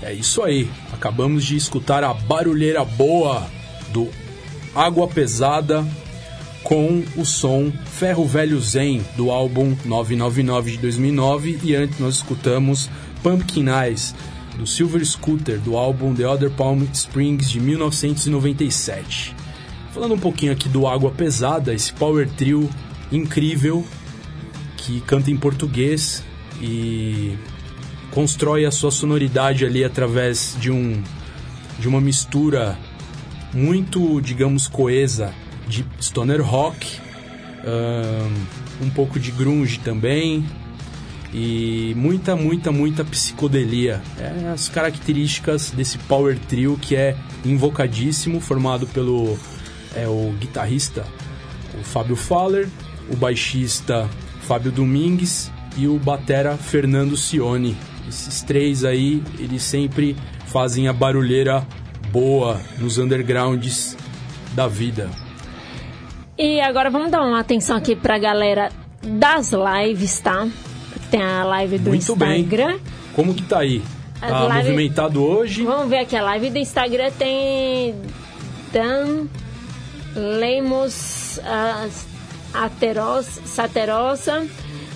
É 0.02 0.12
isso 0.12 0.42
aí. 0.42 0.68
Acabamos 0.92 1.44
de 1.44 1.54
escutar 1.54 2.02
a 2.02 2.12
barulheira 2.12 2.84
boa 2.84 3.48
do 3.92 4.08
Água 4.74 5.06
Pesada 5.06 5.86
com 6.64 7.04
o 7.16 7.24
som 7.24 7.70
Ferro 7.84 8.26
Velho 8.26 8.60
Zen 8.60 9.00
do 9.16 9.30
álbum 9.30 9.76
999 9.84 10.72
de 10.72 10.78
2009 10.78 11.60
e 11.62 11.76
antes 11.76 12.00
nós 12.00 12.16
escutamos 12.16 12.90
Pumpkin 13.22 13.66
Eyes 13.68 14.16
do 14.58 14.66
Silver 14.66 15.06
Scooter 15.06 15.60
do 15.60 15.76
álbum 15.76 16.12
The 16.12 16.26
Other 16.26 16.50
Palm 16.50 16.82
Springs 16.92 17.48
de 17.48 17.60
1997. 17.60 19.38
Falando 19.92 20.14
um 20.14 20.18
pouquinho 20.18 20.52
aqui 20.52 20.68
do 20.68 20.86
Água 20.86 21.10
Pesada, 21.10 21.74
esse 21.74 21.92
power 21.92 22.28
trio 22.28 22.70
incrível 23.10 23.84
que 24.76 25.00
canta 25.00 25.30
em 25.30 25.36
português 25.36 26.22
e 26.60 27.36
constrói 28.12 28.64
a 28.64 28.70
sua 28.70 28.90
sonoridade 28.90 29.64
ali 29.64 29.84
através 29.84 30.56
de 30.60 30.70
um 30.70 31.02
de 31.78 31.88
uma 31.88 32.00
mistura 32.00 32.78
muito, 33.52 34.20
digamos, 34.20 34.68
coesa 34.68 35.32
de 35.66 35.84
stoner 36.00 36.42
rock, 36.42 37.00
um 38.80 38.90
pouco 38.90 39.18
de 39.18 39.30
grunge 39.32 39.78
também 39.78 40.44
e 41.32 41.94
muita, 41.96 42.36
muita, 42.36 42.70
muita 42.70 43.04
psicodelia. 43.04 44.02
É 44.18 44.50
as 44.52 44.68
características 44.68 45.70
desse 45.70 45.98
power 45.98 46.38
trio 46.38 46.78
que 46.80 46.94
é 46.94 47.16
invocadíssimo, 47.44 48.40
formado 48.40 48.86
pelo 48.86 49.38
é, 49.94 50.06
o 50.06 50.32
guitarrista 50.38 51.04
o 51.78 51.84
Fábio 51.84 52.16
Faller, 52.16 52.68
o 53.10 53.16
baixista 53.16 54.08
Fábio 54.42 54.72
Domingues 54.72 55.50
e 55.76 55.86
o 55.86 55.98
batera 55.98 56.56
Fernando 56.56 57.16
Cione. 57.16 57.76
Esses 58.08 58.42
três 58.42 58.84
aí, 58.84 59.22
eles 59.38 59.62
sempre 59.62 60.16
fazem 60.46 60.88
a 60.88 60.92
barulheira 60.92 61.64
boa 62.10 62.60
nos 62.78 62.98
undergrounds 62.98 63.96
da 64.52 64.66
vida. 64.66 65.08
E 66.36 66.60
agora 66.60 66.90
vamos 66.90 67.10
dar 67.10 67.22
uma 67.22 67.38
atenção 67.38 67.76
aqui 67.76 67.94
pra 67.94 68.18
galera 68.18 68.70
das 69.02 69.52
lives, 69.52 70.18
tá? 70.18 70.48
Tem 71.10 71.22
a 71.22 71.44
live 71.44 71.78
do 71.78 71.90
Muito 71.90 72.16
bem. 72.16 72.40
Instagram. 72.40 72.78
Como 73.14 73.32
que 73.34 73.42
tá 73.42 73.60
aí? 73.60 73.80
Tá 74.20 74.42
live- 74.44 74.70
movimentado 74.70 75.22
hoje? 75.22 75.62
Vamos 75.62 75.88
ver 75.88 75.98
aqui, 75.98 76.16
a 76.16 76.22
live 76.22 76.50
do 76.50 76.58
Instagram 76.58 77.10
tem 77.12 77.94
Dan 78.72 79.26
Lemos 80.14 81.38
ah, 81.44 81.86
Ateros, 82.52 83.26
Saterosa, 83.44 84.46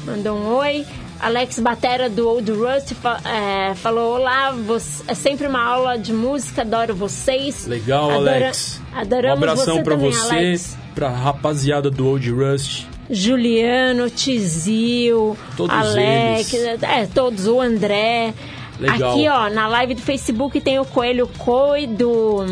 mandou 0.07 0.37
um 0.37 0.55
oi. 0.57 0.85
Alex 1.21 1.59
Batera 1.61 2.11
do 2.11 2.29
Old 2.29 2.51
Rust 2.51 2.93
é, 3.25 3.75
falou: 3.77 4.17
Olá, 4.17 4.51
você- 4.51 5.05
é 5.09 5.15
sempre 5.15 5.47
uma 5.47 5.63
aula 5.65 5.97
de 5.97 6.13
música, 6.13 6.63
adoro 6.63 6.95
vocês. 6.95 7.67
Legal, 7.67 8.11
Adora- 8.11 8.37
Alex. 8.37 8.81
Adoramos 8.95 9.41
um 9.41 9.43
abração 9.51 9.83
também, 9.83 10.11
você, 10.11 10.35
Alex. 10.35 10.77
pra 10.95 11.09
rapaziada 11.09 11.91
do 11.91 12.07
Old 12.09 12.31
Rust. 12.31 12.87
Juliano, 13.09 14.11
Tizil, 14.11 15.37
Todos 15.57 15.75
Alex, 15.77 16.53
eles. 16.53 16.83
é, 16.83 17.07
todos, 17.07 17.47
o 17.47 17.61
André. 17.61 18.35
Legal. 18.81 19.13
Aqui, 19.13 19.29
ó, 19.29 19.49
na 19.51 19.69
live 19.69 19.95
do 19.95 20.03
Facebook 20.03 20.61
tem 20.61 20.79
o 20.81 20.85
Coelho 20.85 21.29
Coi 21.39 21.87
do, 21.87 22.45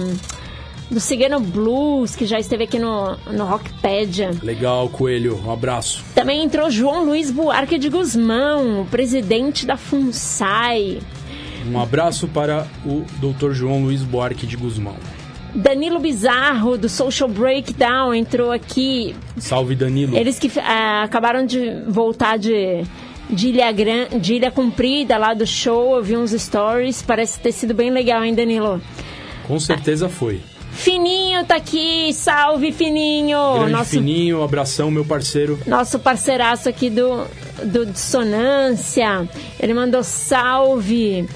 do 0.93 1.01
Cigano 1.01 1.41
Blues, 1.41 2.15
que 2.15 2.27
já 2.27 2.39
esteve 2.39 2.65
aqui 2.65 2.79
no, 2.79 3.17
no 3.33 3.45
Rockpedia. 3.45 4.31
Legal, 4.43 4.89
Coelho. 4.91 5.41
Um 5.45 5.51
abraço. 5.51 6.05
Também 6.15 6.45
entrou 6.45 6.71
João 6.71 7.05
Luiz 7.05 7.31
Buarque 7.31 7.79
de 7.79 7.89
Guzmão, 7.89 8.83
o 8.83 8.87
presidente 8.87 9.65
da 9.65 9.77
FUNSAI. 9.77 11.01
Um 11.71 11.81
abraço 11.81 12.29
para 12.29 12.67
o 12.85 13.05
Dr. 13.21 13.53
João 13.53 13.83
Luiz 13.83 14.03
Buarque 14.03 14.47
de 14.47 14.57
Guzmão. 14.57 14.97
Danilo 15.55 15.99
Bizarro, 15.99 16.77
do 16.77 16.89
Social 16.89 17.29
Breakdown, 17.29 18.15
entrou 18.15 18.51
aqui. 18.51 19.15
Salve, 19.39 19.75
Danilo. 19.75 20.17
Eles 20.17 20.39
que 20.39 20.51
ah, 20.59 21.03
acabaram 21.05 21.45
de 21.45 21.83
voltar 21.89 22.39
de, 22.39 22.83
de, 23.31 23.49
Ilha 23.49 23.71
Gran, 23.71 24.09
de 24.19 24.35
Ilha 24.35 24.51
Comprida, 24.51 25.19
lá 25.19 25.35
do 25.35 25.47
show, 25.47 25.97
eu 25.97 26.03
vi 26.03 26.17
uns 26.17 26.33
stories, 26.33 27.03
parece 27.03 27.39
ter 27.39 27.53
sido 27.53 27.75
bem 27.75 27.91
legal, 27.91 28.25
hein, 28.25 28.35
Danilo? 28.35 28.81
Com 29.47 29.61
certeza 29.61 30.09
foi. 30.09 30.41
Fininho 30.73 31.45
tá 31.45 31.57
aqui, 31.57 32.13
salve 32.13 32.73
Fininho! 32.73 33.39
Grande 33.55 33.73
nosso, 33.73 33.91
fininho, 33.91 34.43
abração, 34.43 34.91
meu 34.91 35.05
parceiro. 35.05 35.59
nosso 35.67 35.99
parceiraço 35.99 36.69
aqui 36.69 36.91
do, 36.91 37.25
do 37.65 37.87
Dissonância. 37.87 39.29
Ele 39.61 39.75
mandou 39.75 40.03
salve. 40.03 41.29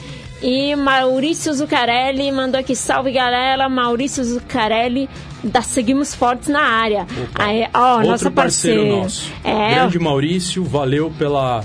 E 0.43 0.75
Maurício 0.77 1.53
Zucarelli 1.55 2.31
mandou 2.31 2.61
aqui 2.61 2.75
salve 2.75 3.13
galera. 3.13 3.69
Maurício 3.69 4.23
Zucarelli 4.25 5.09
da 5.43 5.63
Seguimos 5.63 6.15
Fortes 6.15 6.49
na 6.49 6.63
área. 6.63 7.07
Aí, 7.35 7.67
ó, 7.73 7.97
Outro 7.97 8.11
nossa 8.11 8.31
parceiro 8.31 8.87
nosso. 8.87 9.33
É, 9.45 9.75
Grande 9.75 9.99
Maurício, 9.99 10.65
valeu 10.65 11.11
pela, 11.17 11.65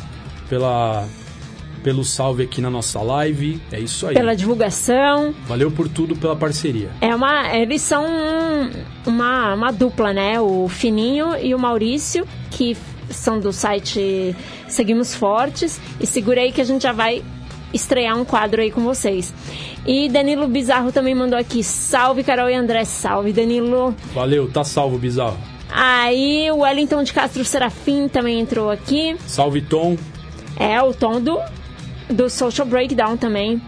pela, 0.49 1.05
pelo 1.83 2.03
salve 2.03 2.43
aqui 2.43 2.61
na 2.61 2.69
nossa 2.69 3.01
live. 3.01 3.59
É 3.71 3.79
isso 3.79 4.07
aí. 4.07 4.13
pela 4.15 4.35
divulgação. 4.35 5.33
Valeu 5.47 5.71
por 5.71 5.87
tudo, 5.89 6.15
pela 6.15 6.35
parceria. 6.35 6.89
É 7.01 7.13
uma, 7.15 7.55
eles 7.55 7.81
são 7.81 8.05
um- 8.05 8.71
uma, 9.05 9.53
uma 9.53 9.71
dupla, 9.71 10.13
né? 10.13 10.39
O 10.39 10.67
Fininho 10.69 11.35
e 11.41 11.53
o 11.55 11.59
Maurício, 11.59 12.27
que 12.49 12.77
são 13.09 13.39
do 13.39 13.51
site 13.51 14.35
Seguimos 14.67 15.13
Fortes. 15.15 15.79
E 15.99 16.07
segura 16.07 16.41
aí 16.41 16.51
que 16.51 16.61
a 16.61 16.65
gente 16.65 16.83
já 16.83 16.91
vai 16.93 17.23
estrear 17.73 18.17
um 18.17 18.23
quadro 18.25 18.61
aí 18.61 18.71
com 18.71 18.81
vocês. 18.81 19.33
E 19.85 20.07
Danilo 20.09 20.47
Bizarro 20.47 20.91
também 20.91 21.15
mandou 21.15 21.37
aqui: 21.39 21.63
salve 21.63 22.23
Carol 22.23 22.49
e 22.49 22.53
André, 22.55 22.85
salve 22.85 23.33
Danilo. 23.33 23.95
Valeu, 24.13 24.49
tá 24.49 24.63
salvo, 24.63 24.97
bizarro. 24.97 25.37
Aí 25.73 26.51
o 26.51 26.57
Wellington 26.59 27.01
de 27.01 27.13
Castro 27.13 27.43
Serafim 27.45 28.07
também 28.09 28.39
entrou 28.41 28.69
aqui. 28.69 29.15
Salve, 29.25 29.61
Tom. 29.61 29.97
É 30.59 30.81
o 30.81 30.93
tom 30.93 31.19
do, 31.21 31.39
do 32.09 32.29
Social 32.29 32.67
Breakdown 32.67 33.17
também. 33.17 33.61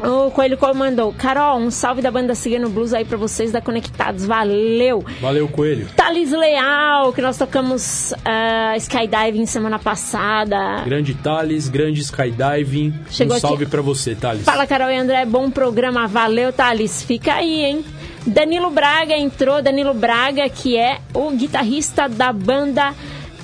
O 0.00 0.30
Coelho 0.32 0.58
mandou, 0.74 1.12
Carol, 1.12 1.58
um 1.58 1.70
salve 1.70 2.02
da 2.02 2.10
banda 2.10 2.34
Cigano 2.34 2.68
Blues 2.68 2.92
aí 2.92 3.04
pra 3.04 3.16
vocês 3.16 3.52
da 3.52 3.60
Conectados, 3.60 4.26
valeu! 4.26 5.04
Valeu, 5.20 5.46
Coelho. 5.46 5.86
Thales 5.94 6.32
Leal, 6.32 7.12
que 7.12 7.20
nós 7.22 7.36
tocamos 7.36 8.12
ah, 8.24 8.74
skydiving 8.78 9.46
semana 9.46 9.78
passada. 9.78 10.82
Grande 10.84 11.14
Thales, 11.14 11.68
grande 11.68 12.00
skydiving. 12.00 12.92
Chegou 13.10 13.34
um 13.34 13.36
aqui- 13.36 13.46
salve 13.46 13.66
pra 13.66 13.80
você, 13.80 14.14
Thales. 14.16 14.44
Fala, 14.44 14.66
Carol 14.66 14.90
e 14.90 14.96
André, 14.96 15.24
bom 15.24 15.48
programa, 15.50 16.08
valeu, 16.08 16.52
Thales. 16.52 17.02
Fica 17.02 17.34
aí, 17.34 17.64
hein? 17.64 17.84
Danilo 18.26 18.70
Braga 18.70 19.16
entrou, 19.16 19.62
Danilo 19.62 19.94
Braga, 19.94 20.48
que 20.48 20.76
é 20.76 20.98
o 21.14 21.30
guitarrista 21.30 22.08
da 22.08 22.32
banda 22.32 22.92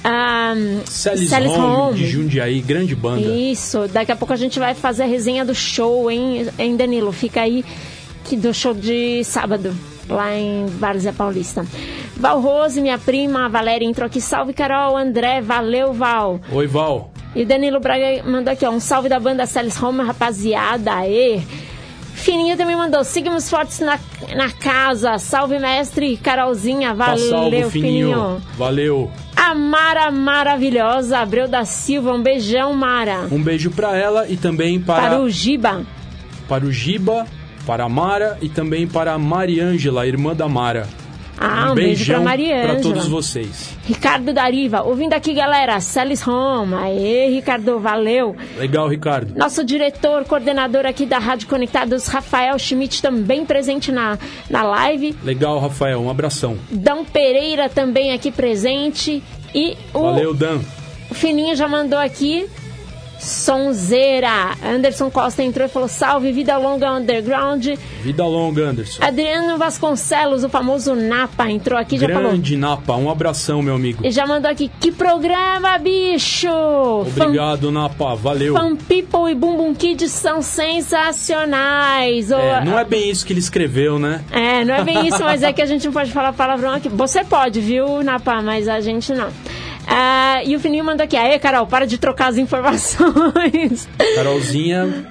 ah, 0.05 0.55
Celis, 0.87 1.29
Celis 1.29 1.53
Home, 1.53 1.61
Home. 1.61 1.99
de 1.99 2.07
Jundiaí, 2.07 2.61
grande 2.61 2.95
banda. 2.95 3.21
Isso, 3.21 3.87
daqui 3.89 4.13
a 4.13 4.17
pouco 4.17 4.33
a 4.33 4.37
gente 4.37 4.59
vai 4.59 4.75
fazer 4.75 5.05
a 5.05 5.07
resenha 5.07 5.45
do 5.45 5.55
show, 5.55 6.11
hein, 6.11 6.49
hein 6.59 6.77
Danilo? 6.77 7.13
Fica 7.13 7.43
aí 7.43 7.65
que 8.25 8.37
do 8.37 8.53
show 8.53 8.75
de 8.75 9.25
sábado, 9.25 9.75
lá 10.09 10.35
em 10.35 10.67
Várzea 10.67 11.13
Paulista. 11.13 11.67
Val 12.17 12.41
Rose, 12.41 12.81
minha 12.81 12.99
prima, 12.99 13.47
a 13.47 13.49
Valéria 13.49 13.87
entrou 13.87 14.07
aqui. 14.07 14.21
Salve, 14.21 14.53
Carol, 14.53 14.97
André, 14.97 15.41
valeu, 15.41 15.93
Val. 15.93 16.41
Oi, 16.53 16.67
Val. 16.67 17.13
E 17.35 17.45
Danilo 17.45 17.79
Braga 17.79 18.23
mandou 18.25 18.53
aqui, 18.53 18.67
ó, 18.67 18.71
um 18.71 18.81
salve 18.81 19.09
da 19.09 19.21
banda 19.21 19.47
Celis 19.47 19.81
Home, 19.81 20.03
rapaziada, 20.03 20.93
aê. 20.95 21.41
Fininho 22.29 22.59
também 22.59 22.77
mandou, 22.77 23.03
seguimos 23.05 23.49
fortes 23.49 23.81
na, 23.81 23.99
na 24.37 24.51
casa. 24.53 25.17
Salve, 25.17 25.59
mestre, 25.59 26.15
Carolzinha, 26.19 26.89
Tá 26.91 26.95
valeu, 26.95 27.29
salvo, 27.31 27.51
Fininho. 27.51 27.71
fininho. 27.71 28.43
Valeu. 28.59 29.11
A 29.35 29.55
Mara 29.55 30.11
maravilhosa, 30.11 31.21
Abreu 31.21 31.49
da 31.49 31.65
Silva, 31.65 32.13
um 32.13 32.23
beijão, 32.23 32.75
Mara. 32.75 33.27
Um 33.33 33.43
beijo 33.43 33.71
pra 33.71 33.97
ela 33.97 34.29
e 34.29 34.37
também 34.37 34.79
para, 34.79 35.01
Para 35.09 35.21
o 35.23 35.31
Giba. 35.31 35.87
para 36.47 36.67
o 36.67 36.71
Giba, 36.71 37.27
para 37.67 37.85
a 37.85 37.89
Mara 37.89 38.37
e 38.43 38.49
também 38.51 38.87
para 38.87 39.15
a 39.15 39.19
Mariângela, 39.19 40.07
irmã 40.07 40.35
da 40.37 40.47
Mara. 40.47 40.87
Ah, 41.41 41.71
um, 41.71 41.75
beijo 41.75 42.13
pra 42.13 42.21
Mariângela. 42.21 42.73
pra 42.75 42.83
todos 42.83 43.07
vocês. 43.07 43.77
Ricardo 43.85 44.33
Dariva, 44.33 44.83
ouvindo 44.83 45.13
aqui, 45.13 45.33
galera, 45.33 45.79
Celis 45.81 46.27
Home. 46.27 46.75
Aê, 46.75 47.29
Ricardo, 47.31 47.79
valeu. 47.79 48.37
Legal, 48.57 48.89
Ricardo. 48.89 49.39
Nosso 49.39 49.65
diretor, 49.65 50.25
coordenador 50.25 50.85
aqui 50.85 51.07
da 51.07 51.19
Rádio 51.19 51.49
Conectados, 51.49 52.07
Rafael 52.09 52.59
Schmidt, 52.59 53.01
também 53.01 53.47
presente 53.47 53.93
na, 53.93 54.19
na 54.51 54.63
live. 54.63 55.15
Legal, 55.23 55.59
Rafael. 55.61 56.01
Um 56.01 56.11
abração. 56.11 56.59
Dão 56.71 57.05
Pereira 57.05 57.69
também 57.69 58.13
aqui 58.13 58.33
presente. 58.33 59.23
E 59.55 59.77
o 59.95 60.03
Valeu, 60.03 60.35
Dan. 60.35 60.61
Fininho 61.13 61.55
já 61.57 61.67
mandou 61.69 61.99
aqui 61.99 62.47
Sonzeira. 63.19 64.57
Anderson 64.65 65.11
Costa 65.11 65.43
entrou 65.43 65.67
e 65.67 65.69
falou: 65.69 65.89
Salve, 65.89 66.31
vida 66.33 66.57
longa 66.57 66.93
underground. 66.93 67.67
Vida 68.03 68.25
longa, 68.25 68.63
Anderson. 68.63 69.03
Adriano 69.05 69.59
Vasconcelos, 69.59 70.45
o 70.45 70.49
famoso 70.49 70.95
Napa, 70.95 71.51
entrou 71.51 71.79
aqui 71.79 71.97
e 71.97 71.99
já 71.99 72.09
falou. 72.09 72.31
Grande 72.31 72.57
Napa, 72.57 72.95
um 72.97 73.11
abração, 73.11 73.61
meu 73.61 73.75
amigo. 73.75 74.07
E 74.07 74.11
já 74.11 74.27
mandou 74.27 74.51
aqui: 74.51 74.71
Que 74.81 74.93
programa, 74.93 75.77
bicho! 75.79 76.49
Obrigado, 76.49 77.73
Napa, 77.73 78.15
valeu. 78.15 78.55
Fan, 78.55 78.69
Fan 78.69 78.77
People 78.77 79.31
e 79.31 79.35
Bumbum 79.35 79.75
Kids 79.75 80.13
são 80.13 80.43
sensacionais. 80.43 82.31
É, 82.31 82.65
não 82.65 82.79
é 82.79 82.85
bem 82.85 83.11
isso 83.11 83.25
que 83.25 83.33
ele 83.33 83.41
escreveu, 83.41 83.99
né? 83.99 84.23
É, 84.31 84.65
não 84.65 84.75
é 84.75 84.85
bem 84.85 85.07
isso, 85.07 85.23
mas 85.23 85.43
é 85.43 85.53
que 85.53 85.63
a 85.63 85.67
gente 85.67 85.87
não 85.87 85.93
pode 85.93 86.13
falar 86.13 86.33
palavrão 86.33 86.73
aqui. 86.75 86.89
Você 86.89 87.25
pode, 87.25 87.61
viu, 87.61 88.03
Napa, 88.03 88.43
mas 88.43 88.69
a 88.69 88.81
gente 88.81 89.13
não. 89.13 89.29
Ah, 89.91 90.43
e 90.45 90.55
o 90.55 90.61
Fininho 90.61 90.85
mandou 90.85 91.05
aqui, 91.05 91.17
aê, 91.17 91.39
Carol, 91.39 91.67
para 91.67 91.87
de 91.87 91.97
trocar 91.97 92.29
as 92.29 92.37
informações. 92.37 93.89
Carolzinha 94.15 95.07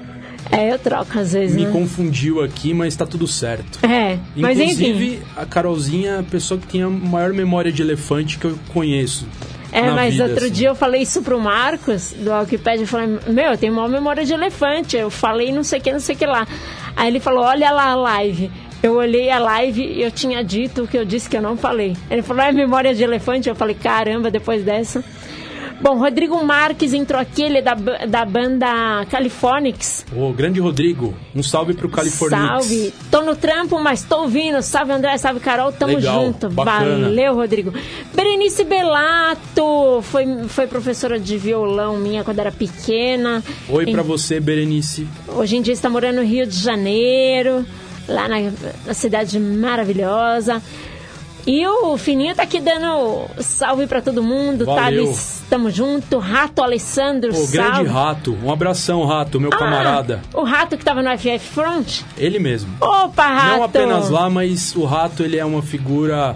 É, 0.52 0.72
eu 0.72 0.78
troco 0.80 1.18
às 1.18 1.34
vezes, 1.34 1.56
me 1.56 1.66
né? 1.66 1.72
confundiu 1.72 2.44
aqui, 2.44 2.74
mas 2.74 2.96
tá 2.96 3.06
tudo 3.06 3.28
certo. 3.28 3.80
É, 3.84 4.18
mas 4.36 4.60
Inclusive, 4.60 5.08
enfim. 5.16 5.22
a 5.36 5.46
Carolzinha 5.46 6.12
é 6.12 6.20
a 6.20 6.24
pessoa 6.24 6.60
que 6.60 6.68
tem 6.68 6.84
a 6.84 6.90
maior 6.90 7.34
memória 7.34 7.72
de 7.72 7.82
elefante 7.82 8.38
que 8.38 8.46
eu 8.46 8.58
conheço. 8.72 9.28
É, 9.72 9.92
mas 9.92 10.14
vida, 10.14 10.26
outro 10.26 10.46
assim. 10.46 10.54
dia 10.54 10.70
eu 10.70 10.76
falei 10.76 11.02
isso 11.02 11.22
pro 11.22 11.40
Marcos, 11.40 12.14
do 12.18 12.32
Wikipedia, 12.32 12.84
eu 12.84 12.88
falei, 12.88 13.20
meu, 13.28 13.52
eu 13.52 13.58
tenho 13.58 13.74
maior 13.74 13.90
memória 13.90 14.24
de 14.24 14.32
elefante, 14.34 14.96
eu 14.96 15.10
falei 15.10 15.52
não 15.52 15.64
sei 15.64 15.80
o 15.80 15.82
que, 15.82 15.92
não 15.92 16.00
sei 16.00 16.16
o 16.16 16.18
que 16.18 16.26
lá. 16.26 16.48
Aí 16.96 17.10
ele 17.10 17.20
falou, 17.20 17.44
olha 17.44 17.70
lá 17.72 17.88
a 17.88 17.96
live. 17.96 18.50
Eu 18.84 18.94
olhei 18.96 19.30
a 19.30 19.40
live 19.40 19.82
e 19.84 20.02
eu 20.02 20.12
tinha 20.12 20.44
dito 20.44 20.84
o 20.84 20.88
que 20.88 20.98
eu 20.98 21.04
disse 21.06 21.30
que 21.30 21.36
eu 21.36 21.42
não 21.42 21.58
falei. 21.58 21.96
Ele 22.12 22.22
falou, 22.22 22.44
é 22.44 22.52
memória 22.52 22.94
de 22.94 23.04
elefante? 23.04 23.50
Eu 23.50 23.56
falei, 23.56 23.76
caramba, 23.76 24.30
depois 24.30 24.64
dessa. 24.64 25.04
Bom, 25.80 26.00
Rodrigo 26.00 26.44
Marques 26.44 26.92
entrou 26.92 27.22
aqui, 27.22 27.44
ele 27.44 27.60
é 27.60 27.62
da, 27.62 27.76
da 27.76 28.26
banda 28.26 29.06
Californics. 29.12 30.04
Ô, 30.16 30.32
grande 30.34 30.60
Rodrigo, 30.60 31.14
um 31.36 31.44
salve 31.44 31.76
pro 31.76 31.88
California. 31.88 32.36
Salve! 32.40 32.92
Tô 33.12 33.22
no 33.22 33.36
trampo, 33.36 33.80
mas 33.80 34.04
tô 34.04 34.22
ouvindo. 34.24 34.60
Salve 34.64 34.92
André, 34.92 35.16
salve 35.20 35.40
Carol, 35.40 35.72
tamo 35.72 35.96
Legal, 35.96 36.26
junto. 36.26 36.50
bacana. 36.50 37.08
Valeu, 37.10 37.36
Rodrigo. 37.36 37.72
Berenice 38.16 38.64
Belato 38.64 40.02
foi, 40.02 40.26
foi 40.48 40.66
professora 40.66 41.20
de 41.20 41.38
violão 41.38 41.98
minha 41.98 42.24
quando 42.24 42.40
era 42.40 42.52
pequena. 42.52 43.44
Oi 43.70 43.86
Em- 43.86 43.92
pra 43.92 44.02
você, 44.02 44.40
Berenice. 44.40 45.08
Hoje 45.28 45.58
em 45.58 45.62
dia 45.62 45.74
está 45.74 45.90
morando 45.90 46.18
no 46.18 46.24
Rio 46.24 46.48
de 46.48 46.58
Janeiro, 46.58 47.64
lá 48.08 48.28
na, 48.28 48.36
na 48.86 48.94
cidade 48.94 49.40
maravilhosa. 49.40 50.62
E 51.46 51.66
o 51.66 51.98
Fininho 51.98 52.36
tá 52.36 52.44
aqui 52.44 52.60
dando 52.60 53.26
salve 53.40 53.88
pra 53.88 54.02
todo 54.02 54.22
mundo. 54.22 54.66
Valeu. 54.66 55.06
Thales, 55.06 55.42
tamo 55.50 55.70
junto. 55.72 56.18
Rato 56.20 56.62
Alessandro, 56.62 57.30
Ô, 57.30 57.48
grande 57.48 57.74
salve. 57.76 57.90
Rato, 57.90 58.38
um 58.44 58.52
abração, 58.52 59.06
Rato, 59.06 59.40
meu 59.40 59.50
Ah, 59.54 59.58
camarada. 59.58 60.22
o 60.34 60.44
Rato 60.44 60.78
que 60.78 60.84
tava 60.84 61.02
no 61.02 61.10
FF 61.18 61.40
Front? 61.40 62.02
Ele 62.18 62.38
mesmo. 62.38 62.70
Opa, 62.82 63.26
Rato! 63.28 63.56
Não 63.58 63.64
apenas 63.64 64.10
lá, 64.10 64.30
mas 64.30 64.76
o 64.76 64.84
Rato 64.84 65.24
ele 65.24 65.38
é 65.38 65.46
uma 65.46 65.62
figura 65.62 66.36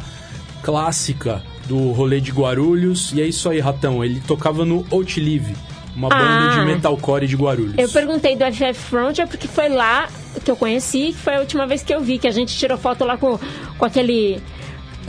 clássica 0.64 1.42
do 1.68 1.92
rolê 1.92 2.20
de 2.22 2.32
Guarulhos. 2.32 3.12
E 3.14 3.22
é 3.22 3.26
isso 3.28 3.50
aí, 3.50 3.60
Ratão. 3.60 4.04
Ele 4.04 4.22
tocava 4.26 4.64
no 4.64 4.86
Outlive, 4.92 5.56
uma 5.96 6.10
banda 6.10 6.24
Ah. 6.54 6.60
de 6.60 6.66
metalcore 6.66 7.28
de 7.28 7.36
Guarulhos. 7.36 7.76
Eu 7.78 7.90
perguntei 7.90 8.36
do 8.36 8.46
FF 8.46 8.74
Front 8.76 9.20
é 9.20 9.26
porque 9.26 9.48
foi 9.48 9.70
lá 9.70 10.08
que 10.44 10.50
eu 10.52 10.56
conheci, 10.56 11.08
que 11.14 11.18
foi 11.18 11.36
a 11.36 11.40
última 11.40 11.66
vez 11.68 11.84
que 11.84 11.94
eu 11.94 12.02
vi, 12.02 12.18
que 12.18 12.28
a 12.28 12.32
gente 12.32 12.56
tirou 12.58 12.78
foto 12.78 13.04
lá 13.06 13.18
com, 13.18 13.40
com 13.78 13.86
aquele. 13.86 14.42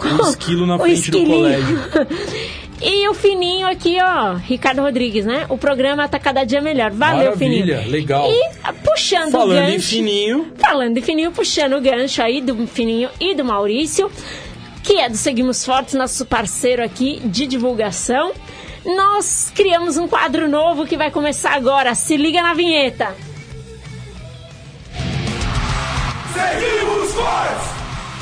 Um 0.02 0.28
esquilo 0.30 0.66
na 0.66 0.76
o 0.76 0.78
frente 0.82 1.10
do 1.10 1.18
esquilinho. 1.18 1.36
colégio. 1.36 1.78
E 2.84 3.06
o 3.08 3.14
Fininho 3.14 3.68
aqui, 3.68 3.96
ó, 4.02 4.34
Ricardo 4.34 4.82
Rodrigues, 4.82 5.24
né? 5.24 5.46
O 5.48 5.56
programa 5.56 6.08
tá 6.08 6.18
cada 6.18 6.42
dia 6.42 6.60
melhor. 6.60 6.90
Valeu, 6.90 7.26
Maravilha, 7.26 7.76
Fininho. 7.78 7.90
legal. 7.92 8.28
E 8.28 8.50
ah, 8.64 8.72
puxando 8.72 9.28
o 9.28 9.30
Falando 9.30 9.58
gancho. 9.60 9.76
em 9.76 9.78
fininho, 9.78 10.52
Falando 10.58 10.98
em 10.98 11.00
Fininho, 11.00 11.30
puxando 11.30 11.74
o 11.74 11.80
gancho 11.80 12.20
aí 12.20 12.40
do 12.40 12.66
Fininho 12.66 13.08
e 13.20 13.36
do 13.36 13.44
Maurício, 13.44 14.10
que 14.82 14.94
é 14.98 15.08
do 15.08 15.16
Seguimos 15.16 15.64
Fortes, 15.64 15.94
nosso 15.94 16.26
parceiro 16.26 16.82
aqui 16.82 17.20
de 17.24 17.46
divulgação. 17.46 18.32
Nós 18.84 19.52
criamos 19.54 19.96
um 19.96 20.08
quadro 20.08 20.48
novo 20.48 20.84
que 20.84 20.96
vai 20.96 21.12
começar 21.12 21.52
agora. 21.54 21.94
Se 21.94 22.16
liga 22.16 22.42
na 22.42 22.52
vinheta. 22.52 23.14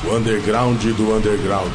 O 0.03 0.17
underground 0.17 0.83
do 0.83 1.15
underground. 1.15 1.73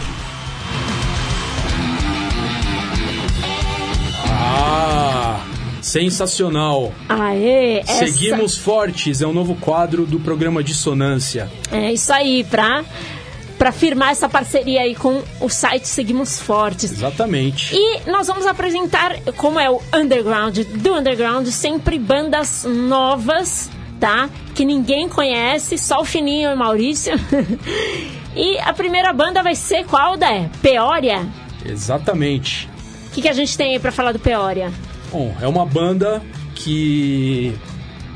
ah, 4.27 5.39
sensacional. 5.81 6.91
Aê, 7.07 7.79
essa... 7.79 8.07
Seguimos 8.07 8.57
Fortes 8.57 9.21
é 9.21 9.27
o 9.27 9.33
novo 9.33 9.55
quadro 9.55 10.05
do 10.05 10.19
programa 10.19 10.63
Dissonância. 10.63 11.49
É 11.71 11.93
isso 11.93 12.11
aí, 12.11 12.43
pra, 12.43 12.83
pra 13.57 13.71
firmar 13.71 14.09
essa 14.09 14.27
parceria 14.27 14.81
aí 14.81 14.95
com 14.95 15.21
o 15.39 15.47
site 15.47 15.87
Seguimos 15.87 16.39
Fortes. 16.41 16.91
Exatamente. 16.91 17.75
E 17.75 18.09
nós 18.09 18.27
vamos 18.27 18.45
apresentar, 18.45 19.19
como 19.37 19.59
é 19.59 19.69
o 19.69 19.79
underground 19.93 20.57
do 20.59 20.93
underground, 20.95 21.47
sempre 21.49 21.99
bandas 21.99 22.65
novas, 22.65 23.69
tá? 23.99 24.29
Que 24.53 24.65
ninguém 24.65 25.07
conhece, 25.09 25.77
só 25.77 26.01
o 26.01 26.05
Fininho 26.05 26.51
e 26.51 26.53
o 26.53 26.57
Maurício. 26.57 27.13
e 28.35 28.59
a 28.59 28.73
primeira 28.73 29.11
banda 29.13 29.41
vai 29.41 29.55
ser 29.55 29.85
qual, 29.85 30.17
Dé? 30.17 30.49
Peória? 30.61 31.25
Exatamente. 31.65 32.69
O 33.07 33.11
que, 33.11 33.21
que 33.21 33.29
a 33.29 33.33
gente 33.33 33.57
tem 33.57 33.73
aí 33.73 33.79
pra 33.79 33.91
falar 33.91 34.11
do 34.11 34.19
Peória? 34.19 34.71
Bom, 35.11 35.35
é 35.41 35.47
uma 35.47 35.65
banda 35.65 36.21
que 36.53 37.55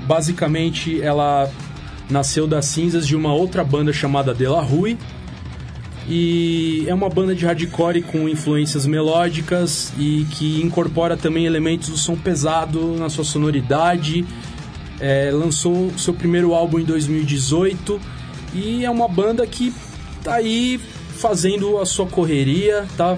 basicamente 0.06 1.02
ela 1.02 1.50
nasceu 2.10 2.48
das 2.48 2.66
cinzas 2.66 3.08
de 3.08 3.16
uma 3.16 3.34
outra 3.34 3.64
banda 3.64 3.94
chamada 3.94 4.34
De 4.34 4.48
La 4.48 4.62
Rue. 4.62 4.98
E 6.08 6.86
é 6.88 6.94
uma 6.94 7.08
banda 7.08 7.36
de 7.36 7.46
hardcore 7.46 8.02
com 8.02 8.28
influências 8.28 8.88
melódicas 8.88 9.94
e 9.96 10.26
que 10.32 10.60
incorpora 10.60 11.16
também 11.16 11.46
elementos 11.46 11.90
do 11.90 11.98
som 11.98 12.16
pesado 12.16 12.96
na 12.98 13.10
sua 13.10 13.24
sonoridade. 13.24 14.26
É, 15.00 15.30
lançou 15.32 15.92
seu 15.98 16.14
primeiro 16.14 16.54
álbum 16.54 16.80
em 16.80 16.84
2018 16.84 18.00
e 18.54 18.84
é 18.84 18.90
uma 18.90 19.08
banda 19.08 19.46
que 19.48 19.74
tá 20.24 20.36
aí 20.36 20.80
fazendo 21.18 21.78
a 21.80 21.86
sua 21.86 22.06
correria, 22.08 22.86
tá? 22.98 23.18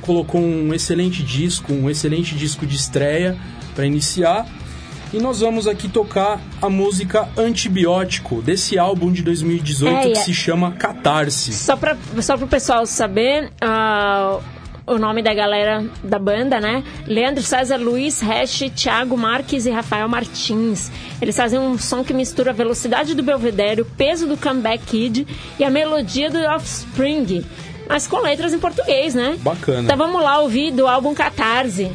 Colocou 0.00 0.40
um 0.40 0.72
excelente 0.72 1.22
disco, 1.22 1.72
um 1.72 1.90
excelente 1.90 2.34
disco 2.34 2.66
de 2.66 2.76
estreia 2.76 3.36
para 3.74 3.84
iniciar. 3.86 4.46
E 5.12 5.18
nós 5.18 5.40
vamos 5.40 5.66
aqui 5.66 5.88
tocar 5.88 6.40
a 6.62 6.70
música 6.70 7.28
Antibiótico 7.36 8.40
desse 8.40 8.78
álbum 8.78 9.10
de 9.10 9.22
2018 9.22 9.92
É, 9.96 10.02
que 10.12 10.18
é- 10.18 10.22
se 10.22 10.32
chama 10.32 10.72
Catarse. 10.72 11.52
Só 11.52 11.76
para 11.76 11.96
só 12.22 12.36
pro 12.36 12.46
pessoal 12.46 12.86
saber, 12.86 13.50
ah, 13.60 14.38
o 14.90 14.98
nome 14.98 15.22
da 15.22 15.32
galera 15.32 15.84
da 16.02 16.18
banda, 16.18 16.60
né? 16.60 16.82
Leandro 17.06 17.42
César, 17.42 17.76
Luiz, 17.76 18.20
Hash, 18.20 18.64
Thiago 18.74 19.16
Marques 19.16 19.64
e 19.64 19.70
Rafael 19.70 20.08
Martins. 20.08 20.90
Eles 21.22 21.36
fazem 21.36 21.60
um 21.60 21.78
som 21.78 22.02
que 22.02 22.12
mistura 22.12 22.50
a 22.50 22.54
velocidade 22.54 23.14
do 23.14 23.22
Belvedere, 23.22 23.82
o 23.82 23.84
peso 23.84 24.26
do 24.26 24.36
Comeback 24.36 24.84
Kid 24.84 25.26
e 25.58 25.64
a 25.64 25.70
melodia 25.70 26.28
do 26.28 26.38
Offspring. 26.38 27.44
Mas 27.88 28.08
com 28.08 28.18
letras 28.18 28.52
em 28.52 28.58
português, 28.58 29.14
né? 29.14 29.38
Bacana. 29.40 29.82
Então 29.82 29.96
vamos 29.96 30.20
lá 30.22 30.40
ouvir 30.40 30.72
do 30.72 30.88
álbum 30.88 31.14
Catarse. 31.14 31.90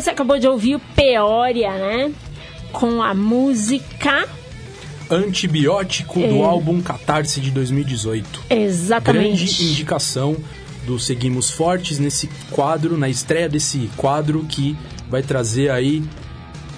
Você 0.00 0.10
acabou 0.10 0.38
de 0.38 0.48
ouvir 0.48 0.74
o 0.76 0.80
Peoria, 0.94 1.70
né? 1.72 2.12
Com 2.72 3.00
a 3.02 3.14
música. 3.14 4.28
Antibiótico 5.10 6.20
É. 6.20 6.28
do 6.28 6.42
álbum 6.42 6.80
Catarse 6.82 7.40
de 7.40 7.50
2018. 7.50 8.42
Exatamente. 8.50 9.44
Grande 9.44 9.64
indicação 9.70 10.36
do 10.86 10.98
Seguimos 10.98 11.50
Fortes 11.50 11.98
nesse 11.98 12.28
quadro, 12.50 12.96
na 12.98 13.08
estreia 13.08 13.48
desse 13.48 13.88
quadro 13.96 14.44
que 14.48 14.76
vai 15.08 15.22
trazer 15.22 15.70
aí 15.70 16.02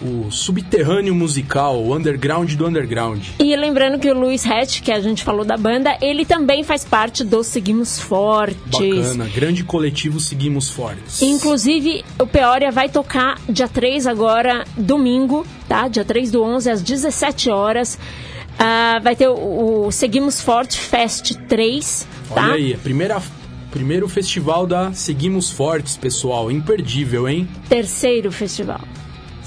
o 0.03 0.31
subterrâneo 0.31 1.15
musical, 1.15 1.83
o 1.83 1.95
underground 1.95 2.53
do 2.55 2.67
underground. 2.67 3.23
E 3.39 3.55
lembrando 3.57 3.99
que 3.99 4.11
o 4.11 4.19
Luiz 4.19 4.47
Hatch, 4.47 4.81
que 4.81 4.93
a 4.93 5.01
gente 5.01 5.25
falou 5.25 5.45
da 5.45 5.57
banda, 5.57 5.97
ele 6.01 6.25
também 6.25 6.63
faz 6.63 6.85
parte 6.85 7.25
do 7.25 7.43
Seguimos 7.43 7.99
Fortes. 7.99 8.57
Bacana, 8.67 9.27
grande 9.35 9.65
coletivo 9.65 10.21
Seguimos 10.21 10.71
Fortes. 10.71 11.23
Inclusive, 11.23 12.05
o 12.19 12.27
Peoria 12.27 12.71
vai 12.71 12.89
tocar 12.89 13.41
dia 13.49 13.69
3 13.69 14.07
agora, 14.07 14.65
domingo, 14.77 15.47
tá? 15.69 15.89
Dia 15.89 16.05
3 16.05 16.31
do 16.31 16.43
11, 16.43 16.71
às 16.71 16.83
17 16.83 17.51
horas. 17.51 17.99
Ah, 18.59 19.01
vai 19.03 19.15
ter 19.15 19.29
o, 19.29 19.87
o 19.87 19.93
Seguimos 19.93 20.41
Forte 20.41 20.79
Fest 20.79 21.35
3, 21.49 22.07
tá? 22.35 22.45
Olha 22.45 22.55
aí, 22.55 22.75
a 22.75 22.79
primeira, 22.79 23.23
primeiro 23.71 24.09
festival 24.09 24.67
da 24.67 24.93
Seguimos 24.93 25.51
Fortes, 25.51 25.97
pessoal, 25.97 26.51
imperdível, 26.51 27.29
hein? 27.29 27.49
Terceiro 27.69 28.33
festival. 28.33 28.81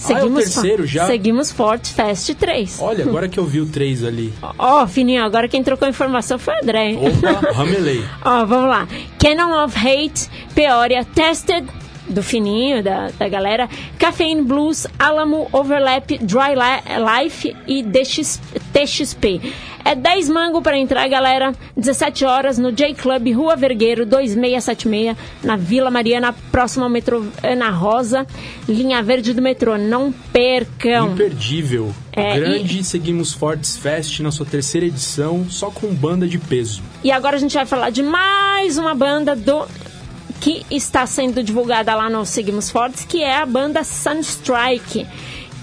Ah, 0.07 0.13
é 0.19 0.23
o 0.23 0.33
terceiro 0.33 0.85
já? 0.85 1.05
Seguimos 1.07 1.51
Forte 1.51 1.93
Fest 1.93 2.33
3. 2.35 2.77
Olha, 2.81 3.03
agora 3.03 3.27
que 3.27 3.37
eu 3.39 3.45
vi 3.45 3.59
o 3.59 3.65
3 3.65 4.03
ali. 4.03 4.33
Ó, 4.57 4.85
Fininho, 4.87 5.23
agora 5.23 5.47
quem 5.47 5.63
trocou 5.63 5.85
a 5.85 5.89
informação 5.89 6.37
foi 6.39 6.53
o 6.55 6.63
André. 6.63 6.93
Opa, 6.95 7.51
ramelei. 7.53 8.03
Ó, 8.23 8.45
vamos 8.45 8.69
lá. 8.69 8.87
Canon 9.19 9.63
of 9.65 9.77
Hate, 9.77 10.29
Peoria, 10.55 11.03
Tested, 11.03 11.65
do 12.07 12.23
Fininho, 12.23 12.81
da, 12.81 13.09
da 13.19 13.29
galera. 13.29 13.69
Caffeine 13.99 14.41
Blues, 14.41 14.87
Alamo, 14.97 15.47
Overlap, 15.51 16.17
Dry 16.19 16.55
Li- 16.55 17.23
Life 17.23 17.55
e 17.67 17.83
DX, 17.83 18.39
TXP. 18.73 19.41
É 19.89 19.95
10 19.95 20.29
mango 20.29 20.61
para 20.61 20.77
entrar, 20.77 21.07
galera. 21.07 21.51
17 21.75 22.23
horas 22.23 22.59
no 22.59 22.71
J 22.71 22.93
Club, 22.93 23.33
Rua 23.33 23.55
Vergueiro, 23.55 24.05
2676, 24.05 25.17
na 25.43 25.55
Vila 25.57 25.89
Mariana, 25.89 26.31
próximo 26.51 26.83
ao 26.83 26.89
metrô 26.91 27.23
Ana 27.41 27.71
Rosa, 27.71 28.27
linha 28.67 29.01
verde 29.01 29.33
do 29.33 29.41
metrô. 29.41 29.79
Não 29.79 30.11
percam. 30.31 31.13
Imperdível. 31.13 31.91
É, 32.11 32.35
Grande 32.39 32.83
Seguimos 32.83 33.33
Fortes 33.33 33.77
Fest 33.77 34.19
na 34.19 34.29
sua 34.29 34.45
terceira 34.45 34.85
edição, 34.85 35.47
só 35.49 35.71
com 35.71 35.87
banda 35.91 36.27
de 36.27 36.37
peso. 36.37 36.83
E 37.03 37.11
agora 37.11 37.37
a 37.37 37.39
gente 37.39 37.55
vai 37.55 37.65
falar 37.65 37.89
de 37.89 38.03
mais 38.03 38.77
uma 38.77 38.93
banda 38.93 39.35
do 39.35 39.65
que 40.39 40.63
está 40.69 41.07
sendo 41.07 41.41
divulgada 41.41 41.95
lá 41.95 42.11
no 42.11 42.27
Seguimos 42.27 42.69
Fortes, 42.69 43.03
que 43.05 43.23
é 43.23 43.37
a 43.37 43.45
banda 43.45 43.83
Sunstrike, 43.83 45.07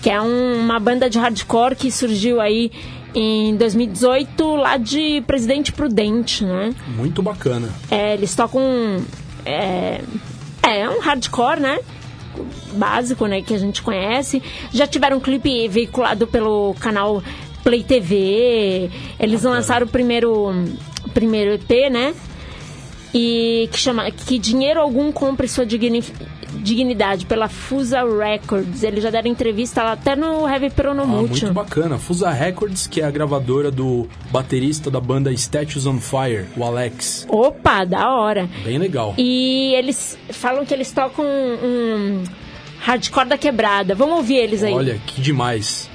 que 0.03 0.11
é 0.11 0.21
um- 0.21 0.59
uma 0.65 0.81
banda 0.81 1.09
de 1.09 1.17
hardcore 1.17 1.77
que 1.77 1.93
surgiu 1.93 2.41
aí 2.41 2.73
em 3.19 3.57
2018 3.57 4.57
lá 4.57 4.77
de 4.77 5.23
Presidente 5.27 5.73
Prudente, 5.73 6.45
né? 6.45 6.75
Muito 6.89 7.23
bacana. 7.23 7.69
É, 7.91 8.13
eles 8.13 8.35
tocam 8.35 8.63
é, 9.45 10.03
é 10.63 10.89
um 10.91 11.01
hardcore, 11.01 11.59
né? 11.59 11.79
Básico, 12.75 13.27
né? 13.27 13.41
Que 13.41 13.55
a 13.55 13.59
gente 13.59 13.81
conhece. 13.81 14.43
Já 14.71 14.87
tiveram 14.87 15.17
um 15.17 15.21
clipe 15.21 15.67
veiculado 15.67 16.27
pelo 16.27 16.75
canal 16.79 17.23
Play 17.65 17.83
TV. 17.83 18.91
Eles 19.19 19.43
lançaram 19.45 19.87
o 19.87 19.89
primeiro, 19.91 20.53
primeiro 21.15 21.55
EP, 21.55 21.91
né? 21.91 22.15
E 23.15 23.67
que 23.73 23.79
chama 23.79 24.11
Que 24.11 24.39
Dinheiro 24.39 24.79
Algum 24.79 25.11
Compre 25.11 25.49
Sua 25.49 25.65
Digni- 25.65 26.05
Dignidade 26.63 27.27
pela 27.27 27.49
Fusa 27.49 28.03
Records. 28.05 28.83
Eles 28.83 29.03
já 29.03 29.11
deram 29.11 29.29
entrevista 29.29 29.83
lá 29.83 29.93
até 29.93 30.15
no 30.17 30.49
Heavy 30.49 30.67
Ah, 30.67 30.71
Pronomultion. 30.71 31.29
muito 31.47 31.53
bacana. 31.53 31.99
Fusa 31.99 32.31
Records, 32.31 32.87
que 32.87 33.01
é 33.01 33.05
a 33.05 33.11
gravadora 33.11 33.71
do 33.71 34.09
baterista 34.31 34.91
da 34.91 35.01
banda 35.01 35.33
Statues 35.33 35.87
on 35.87 35.99
Fire, 36.01 36.47
o 36.57 36.65
Alex. 36.65 37.27
Opa, 37.29 37.85
da 37.85 38.13
hora. 38.15 38.49
Bem 38.65 38.79
legal. 38.79 39.15
E 39.19 39.75
eles 39.75 40.19
falam 40.31 40.65
que 40.65 40.73
eles 40.75 40.91
tocam 40.93 41.25
um 41.25 42.25
hardcore 42.81 43.29
da 43.29 43.39
quebrada. 43.39 43.95
Vamos 43.95 44.17
ouvir 44.17 44.37
eles 44.37 44.63
aí. 44.63 44.73
Olha, 44.75 44.99
que 45.07 45.21
demais. 45.21 45.89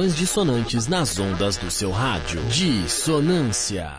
Modulações 0.00 0.16
dissonantes 0.16 0.86
nas 0.86 1.18
ondas 1.18 1.58
do 1.58 1.70
seu 1.70 1.90
rádio. 1.90 2.42
Dissonância. 2.48 3.92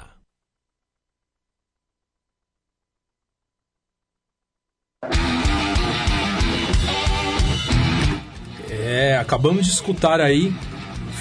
É, 8.70 9.18
acabamos 9.20 9.68
de 9.68 9.74
escutar 9.74 10.20
aí 10.20 10.52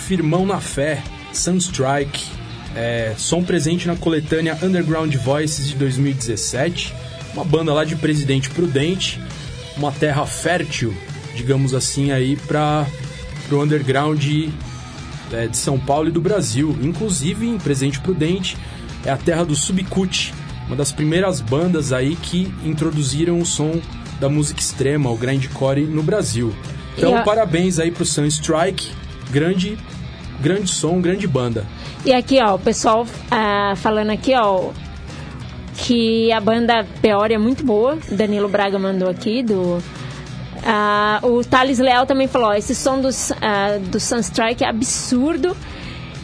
Firmão 0.07 0.47
na 0.47 0.61
Fé, 0.61 1.03
Sunstrike, 1.33 2.27
é, 2.75 3.15
som 3.19 3.45
presente 3.45 3.87
na 3.87 3.97
coletânea 3.97 4.59
Underground 4.63 5.15
Voices 5.17 5.69
de 5.69 5.75
2017, 5.77 6.95
uma 7.35 7.45
banda 7.45 7.75
lá 7.75 7.85
de 7.85 7.97
Presidente 7.97 8.49
Prudente, 8.49 9.21
uma 9.77 9.93
terra 9.93 10.25
fértil, 10.25 10.97
digamos 11.35 11.75
assim, 11.75 12.13
aí 12.13 12.37
para 12.37 12.87
o 13.51 13.63
underground 13.63 14.25
é, 15.33 15.47
de 15.47 15.57
São 15.57 15.79
Paulo 15.79 16.09
e 16.09 16.13
do 16.13 16.21
Brasil. 16.21 16.77
Inclusive, 16.83 17.47
em 17.49 17.59
Presidente 17.59 18.01
Prudente 18.01 18.57
é 19.05 19.11
a 19.11 19.17
terra 19.17 19.45
do 19.45 19.55
Subcut, 19.55 20.33
uma 20.67 20.77
das 20.77 20.93
primeiras 20.93 21.41
bandas 21.41 21.93
aí 21.93 22.17
que 22.17 22.53
introduziram 22.65 23.39
o 23.41 23.47
som 23.47 23.81
da 24.21 24.29
música 24.29 24.61
extrema, 24.61 25.11
o 25.11 25.17
grindcore, 25.17 25.83
no 25.87 26.03
Brasil. 26.03 26.55
Então, 26.97 27.17
a- 27.17 27.23
parabéns 27.23 27.79
aí 27.79 27.91
pro 27.91 28.05
Sunstrike, 28.05 28.91
grande, 29.31 29.79
grande 30.41 30.71
som, 30.71 31.01
grande 31.01 31.27
banda. 31.27 31.65
E 32.05 32.13
aqui, 32.13 32.39
ó, 32.43 32.55
o 32.55 32.59
pessoal 32.59 33.07
ah, 33.31 33.73
falando 33.77 34.11
aqui, 34.11 34.35
ó, 34.35 34.71
que 35.77 36.31
a 36.33 36.41
banda 36.41 36.87
Peoria 37.01 37.37
é 37.37 37.39
muito 37.39 37.65
boa. 37.65 37.99
Danilo 38.11 38.49
Braga 38.49 38.79
mandou 38.79 39.09
aqui 39.09 39.43
do. 39.43 39.83
Ah, 40.65 41.21
o 41.23 41.43
Thales 41.45 41.79
Leal 41.79 42.07
também 42.07 42.29
falou: 42.29 42.49
ó, 42.49 42.55
esse 42.55 42.75
som 42.75 43.01
dos, 43.01 43.33
ah, 43.41 43.79
do 43.91 43.99
Sunstrike 43.99 44.65
é 44.65 44.69
absurdo. 44.69 45.57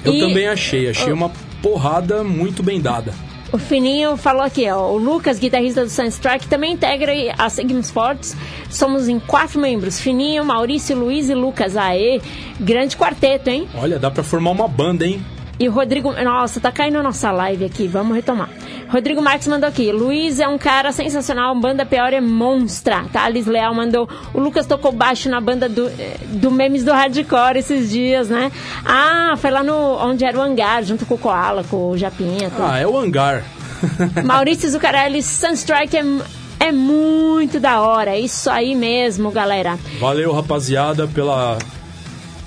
Eu 0.05 0.15
E 0.15 0.21
também 0.21 0.47
achei, 0.47 0.89
achei 0.89 1.13
uma 1.13 1.31
porrada 1.63 2.23
muito 2.23 2.63
bem 2.63 2.81
dada. 2.81 3.13
O 3.53 3.59
Fininho 3.59 4.17
falou 4.17 4.43
aqui, 4.43 4.69
ó. 4.69 4.91
O 4.91 4.99
Lucas, 4.99 5.39
guitarrista 5.39 5.85
do 5.85 5.89
Sunstrike, 5.91 6.49
também 6.49 6.73
integra 6.75 7.13
a 7.39 7.49
Seguimos 7.49 7.91
Fortes. 7.91 8.37
Somos 8.69 9.09
em 9.09 9.19
quatro 9.19 9.61
membros: 9.61 10.01
Fininho, 10.01 10.45
Maurício, 10.45 10.97
Luiz 10.97 11.29
e 11.31 11.35
Lucas. 11.35 11.77
Aê! 11.77 12.21
Grande 12.61 12.97
quarteto, 12.97 13.49
hein? 13.49 13.69
Olha, 13.75 13.99
dá 13.99 14.11
pra 14.11 14.23
formar 14.23 14.51
uma 14.51 14.69
banda, 14.69 15.07
hein? 15.07 15.25
E 15.59 15.69
o 15.69 15.73
Rodrigo. 15.73 16.13
Nossa, 16.13 16.61
tá 16.61 16.71
caindo 16.71 16.99
a 16.99 17.03
nossa 17.03 17.31
live 17.33 17.65
aqui, 17.65 17.87
vamos 17.87 18.15
retomar. 18.15 18.49
Rodrigo 18.89 19.21
Marques 19.23 19.49
mandou 19.49 19.69
aqui. 19.69 19.91
Luiz 19.91 20.39
é 20.39 20.47
um 20.47 20.59
cara 20.59 20.93
sensacional, 20.93 21.55
banda 21.55 21.85
pior 21.85 22.13
é 22.13 22.21
monstra. 22.21 23.05
Thales 23.13 23.47
Leal 23.47 23.75
mandou. 23.75 24.09
O 24.33 24.41
Lucas 24.41 24.67
tocou 24.67 24.93
baixo 24.93 25.29
na 25.29 25.41
banda 25.41 25.69
do, 25.69 25.89
eh, 25.89 26.17
do 26.29 26.51
Memes 26.51 26.85
do 26.85 26.93
Hardcore 26.93 27.59
esses 27.59 27.91
dias, 27.91 28.29
né? 28.29 28.53
Ah, 28.85 29.35
foi 29.39 29.51
lá 29.51 29.63
no 29.63 29.75
onde 29.75 30.25
era 30.25 30.39
o 30.39 30.43
hangar, 30.43 30.85
junto 30.85 31.05
com 31.07 31.15
o 31.15 31.19
Koala, 31.19 31.65
com 31.65 31.91
o 31.91 31.99
Japinha. 31.99 32.51
tudo. 32.51 32.63
Ah, 32.63 32.79
é 32.79 32.87
o 32.87 32.97
hangar. 32.97 33.43
Maurício 34.25 34.71
Zucarelli, 34.71 35.23
Sunstrike 35.23 35.97
é, 35.97 36.05
é 36.61 36.73
muito 36.73 37.59
da 37.59 37.81
hora. 37.81 38.11
É 38.11 38.21
Isso 38.21 38.49
aí 38.51 38.75
mesmo, 38.75 39.31
galera. 39.31 39.79
Valeu, 39.99 40.33
rapaziada, 40.33 41.09
pela, 41.09 41.59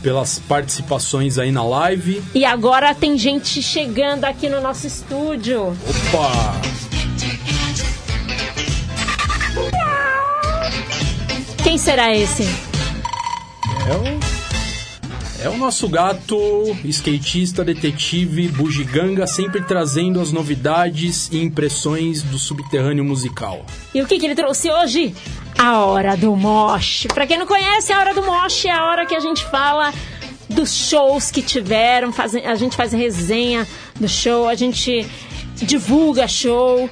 pelas 0.02 0.40
participações 0.40 1.38
aí 1.38 1.52
na 1.52 1.64
live. 1.64 2.22
E 2.34 2.46
agora 2.46 2.94
tem 2.94 3.18
gente 3.18 3.62
chegando 3.62 4.26
aqui 4.26 4.50
no 4.50 4.62
nosso 4.62 4.88
estúdio. 4.88 5.76
Opa! 5.88 6.80
Quem 11.64 11.78
será 11.78 12.16
esse? 12.16 12.44
É 13.88 15.46
o, 15.46 15.48
é 15.48 15.50
o 15.50 15.58
nosso 15.58 15.88
gato, 15.88 16.38
skatista, 16.86 17.64
detetive, 17.64 18.48
bugiganga, 18.48 19.28
sempre 19.28 19.62
trazendo 19.64 20.20
as 20.20 20.32
novidades 20.32 21.30
e 21.32 21.42
impressões 21.42 22.24
do 22.24 22.40
subterrâneo 22.40 23.04
musical. 23.04 23.66
E 23.94 24.02
o 24.02 24.08
que, 24.08 24.18
que 24.18 24.26
ele 24.26 24.36
trouxe 24.36 24.72
hoje? 24.72 25.14
A 25.62 25.80
Hora 25.86 26.16
do 26.16 26.36
Mosh. 26.36 27.06
Pra 27.14 27.28
quem 27.28 27.38
não 27.38 27.46
conhece, 27.46 27.92
a 27.92 28.00
Hora 28.00 28.14
do 28.14 28.24
Mosh 28.24 28.66
é 28.66 28.72
a 28.72 28.86
hora 28.86 29.06
que 29.06 29.16
a 29.16 29.20
gente 29.20 29.44
fala 29.46 29.94
dos 30.50 30.74
shows 30.74 31.30
que 31.30 31.42
tiveram, 31.42 32.12
faz- 32.12 32.34
a 32.36 32.56
gente 32.56 32.76
faz 32.76 32.92
resenha 32.94 33.68
do 34.00 34.08
show, 34.08 34.48
a 34.48 34.56
gente 34.56 35.06
divulga 35.56 36.28
show. 36.28 36.90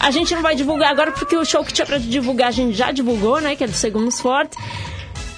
A 0.00 0.10
gente 0.10 0.34
não 0.34 0.40
vai 0.42 0.54
divulgar 0.54 0.90
agora 0.90 1.12
porque 1.12 1.36
o 1.36 1.44
show 1.44 1.62
que 1.64 1.72
tinha 1.72 1.84
pra 1.84 1.98
divulgar 1.98 2.48
a 2.48 2.52
gente 2.52 2.72
já 2.76 2.90
divulgou, 2.92 3.40
né? 3.40 3.54
Que 3.56 3.64
é 3.64 3.66
do 3.66 3.74
Segundos 3.74 4.20
Forte. 4.20 4.56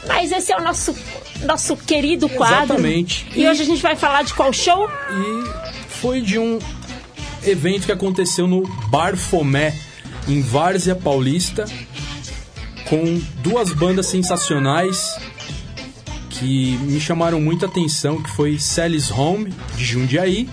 Mas 0.06 0.30
esse 0.30 0.52
é 0.52 0.56
o 0.56 0.62
nosso, 0.62 0.94
nosso 1.42 1.76
querido 1.76 2.28
quadro. 2.28 2.74
Exatamente. 2.76 3.26
E, 3.34 3.48
hoje 3.48 3.62
a 3.62 3.66
gente 3.66 3.82
vai 3.82 3.96
falar 3.96 4.22
de 4.22 4.32
qual 4.34 4.52
show? 4.52 4.88
E 5.10 5.88
foi 5.88 6.20
de 6.20 6.38
um 6.38 6.60
evento 7.42 7.86
que 7.86 7.92
aconteceu 7.92 8.46
no 8.46 8.62
Bar 8.88 9.16
Fomé, 9.16 9.74
em 10.28 10.40
Várzea 10.40 10.94
Paulista, 10.94 11.64
com 12.88 13.20
duas 13.42 13.72
bandas 13.72 14.06
sensacionais 14.06 15.18
que 16.30 16.76
me 16.82 17.00
chamaram 17.00 17.40
muita 17.40 17.66
atenção, 17.66 18.22
que 18.22 18.30
foi 18.30 18.58
Sally's 18.58 19.10
Home, 19.10 19.52
de 19.74 19.84
Jundiaí, 19.84 20.48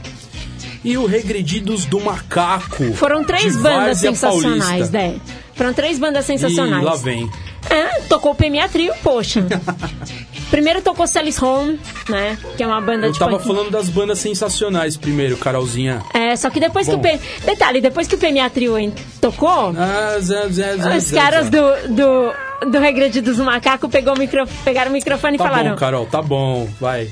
e 0.84 0.98
o 0.98 1.06
Regredidos 1.06 1.86
do 1.86 2.00
Macaco. 2.00 2.94
Foram 2.94 3.24
três 3.24 3.56
bandas 3.56 4.02
Várzea 4.02 4.12
sensacionais, 4.12 4.90
né? 4.90 5.20
Foram 5.56 5.74
três 5.74 6.00
bandas 6.00 6.26
sensacionais. 6.26 6.82
E 6.82 6.86
lá 6.86 6.96
vem. 6.96 7.30
É, 7.70 8.02
tocou 8.02 8.32
o 8.32 8.36
PMA 8.36 8.68
Trio, 8.70 8.94
poxa. 9.02 9.46
Primeiro 10.54 10.84
tocou 10.84 11.08
Sally's 11.08 11.41
Home, 11.41 11.80
né? 12.08 12.38
Que 12.56 12.62
é 12.62 12.68
uma 12.68 12.80
banda 12.80 13.08
Eu 13.08 13.12
de 13.12 13.18
tava 13.18 13.38
punk. 13.39 13.47
falando 13.47 13.72
das 13.72 13.89
bandas 13.89 14.20
sensacionais 14.20 14.95
primeiro, 14.95 15.36
Carolzinha. 15.36 16.04
É, 16.14 16.36
só 16.36 16.47
que 16.51 16.60
depois 16.60 16.86
Bom. 16.86 16.99
que 17.01 17.08
o 17.16 17.18
P... 17.18 17.20
Detalhe, 17.43 17.82
depois 17.82 18.08
que 18.08 18.14
o 18.14 18.18
PMA 18.20 18.47
Trio 18.51 18.76
tocou, 19.20 19.74
Ah, 19.76 20.16
zé, 20.20 20.47
zé, 20.49 20.78
zé, 20.78 20.95
os 20.95 21.10
caras 21.10 21.49
do, 21.49 21.60
do, 21.89 22.70
do 22.72 22.78
Regredidos 22.80 23.38
do 23.38 23.43
Macaco 23.43 23.89
pegou 23.89 24.14
o 24.14 24.20
micro... 24.20 24.45
pegaram 24.64 24.91
o 24.91 24.93
microfone 24.93 25.39
Tá 25.39 25.43
e 25.43 25.47
falaram. 25.47 25.72
bom, 25.72 25.76
Carol, 25.78 26.06
tá 26.06 26.22
bom, 26.22 26.70
vai. 26.80 27.10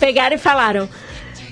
Pegaram 0.00 0.34
e 0.34 0.38
falaram. 0.38 0.88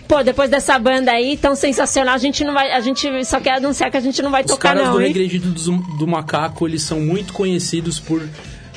Pô, 0.08 0.24
depois 0.24 0.50
dessa 0.50 0.76
banda 0.76 1.12
aí 1.12 1.36
tão 1.36 1.54
sensacional, 1.54 2.14
a 2.16 2.18
gente 2.18 2.42
não 2.42 2.52
vai. 2.52 2.72
A 2.72 2.80
gente 2.80 3.24
só 3.24 3.38
quer 3.38 3.58
anunciar 3.58 3.92
que 3.92 3.96
a 3.96 4.00
gente 4.00 4.20
não 4.22 4.30
vai 4.32 4.40
Os 4.42 4.50
tocar, 4.50 4.70
caras 4.70 4.86
não, 4.86 4.94
do 4.94 5.02
hein? 5.02 5.06
Regredido 5.08 5.50
do, 5.50 5.72
do 5.98 6.06
Macaco, 6.08 6.66
eles 6.66 6.82
são 6.82 6.98
muito 6.98 7.32
conhecidos 7.32 8.00
por, 8.00 8.26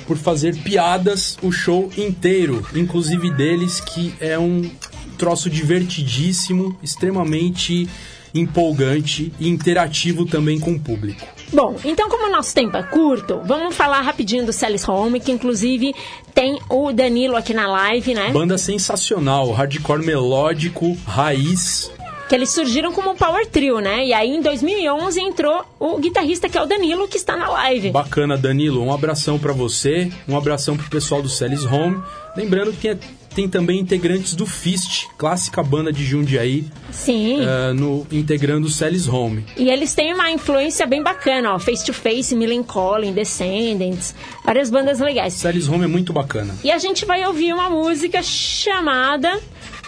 por 0.07 0.17
fazer 0.17 0.55
piadas 0.57 1.37
o 1.41 1.51
show 1.51 1.89
inteiro. 1.97 2.65
Inclusive 2.75 3.31
deles, 3.31 3.79
que 3.79 4.13
é 4.19 4.37
um 4.37 4.69
troço 5.17 5.49
divertidíssimo, 5.49 6.77
extremamente 6.81 7.87
empolgante 8.33 9.31
e 9.39 9.47
interativo 9.49 10.25
também 10.25 10.59
com 10.59 10.73
o 10.73 10.79
público. 10.79 11.27
Bom, 11.51 11.75
então 11.83 12.09
como 12.09 12.27
o 12.27 12.31
nosso 12.31 12.55
tempo 12.55 12.77
é 12.77 12.83
curto, 12.83 13.41
vamos 13.45 13.75
falar 13.75 14.01
rapidinho 14.01 14.45
do 14.45 14.53
Celis 14.53 14.87
Home, 14.87 15.19
que 15.19 15.31
inclusive 15.31 15.93
tem 16.33 16.59
o 16.69 16.93
Danilo 16.93 17.35
aqui 17.35 17.53
na 17.53 17.67
live, 17.67 18.13
né? 18.13 18.31
Banda 18.31 18.57
sensacional, 18.57 19.51
hardcore 19.51 20.05
melódico, 20.05 20.97
raiz. 21.05 21.91
Que 22.31 22.35
eles 22.35 22.51
surgiram 22.51 22.93
como 22.93 23.11
um 23.11 23.15
power 23.17 23.45
trio, 23.45 23.81
né? 23.81 24.05
E 24.05 24.13
aí 24.13 24.29
em 24.29 24.41
2011 24.41 25.19
entrou 25.19 25.65
o 25.77 25.97
guitarrista 25.97 26.47
que 26.47 26.57
é 26.57 26.61
o 26.61 26.65
Danilo, 26.65 27.05
que 27.05 27.17
está 27.17 27.35
na 27.35 27.49
live. 27.49 27.89
Bacana, 27.91 28.37
Danilo. 28.37 28.81
Um 28.81 28.93
abração 28.93 29.37
pra 29.37 29.51
você, 29.51 30.09
um 30.29 30.37
abração 30.37 30.77
pro 30.77 30.89
pessoal 30.89 31.21
do 31.21 31.27
Celis 31.27 31.65
Home. 31.65 32.01
Lembrando 32.33 32.71
que 32.71 32.95
tem, 32.95 32.99
tem 33.35 33.49
também 33.49 33.81
integrantes 33.81 34.33
do 34.33 34.45
Fist, 34.45 35.07
clássica 35.17 35.61
banda 35.61 35.91
de 35.91 36.05
Jundiaí, 36.05 36.63
Sim. 36.89 37.41
eh, 37.41 37.73
no, 37.73 38.07
integrando 38.09 38.65
o 38.65 38.69
Celis 38.69 39.09
Home. 39.09 39.43
E 39.57 39.69
eles 39.69 39.93
têm 39.93 40.13
uma 40.13 40.31
influência 40.31 40.87
bem 40.87 41.03
bacana, 41.03 41.55
ó. 41.55 41.59
Face 41.59 41.85
to 41.85 41.91
Face, 41.91 42.33
Millen 42.33 42.63
Collin, 42.63 43.11
Descendants, 43.11 44.15
várias 44.45 44.69
bandas 44.69 45.01
legais. 45.01 45.33
Celis 45.33 45.67
Home 45.67 45.83
é 45.83 45.87
muito 45.87 46.13
bacana. 46.13 46.55
E 46.63 46.71
a 46.71 46.77
gente 46.77 47.03
vai 47.03 47.27
ouvir 47.27 47.53
uma 47.53 47.69
música 47.69 48.23
chamada 48.23 49.37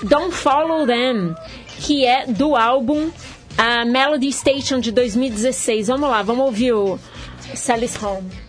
Don't 0.03 0.35
Follow 0.35 0.85
Them, 0.85 1.33
que 1.83 2.05
é 2.05 2.25
do 2.25 2.55
álbum 2.55 3.11
ah, 3.57 3.85
Melody 3.85 4.31
Station 4.31 4.79
de 4.79 4.91
2016. 4.91 5.87
Vamos 5.87 6.09
lá, 6.09 6.23
vamos 6.23 6.45
ouvir 6.45 6.71
o 6.71 6.97
Sally's 7.53 8.01
Home. 8.01 8.42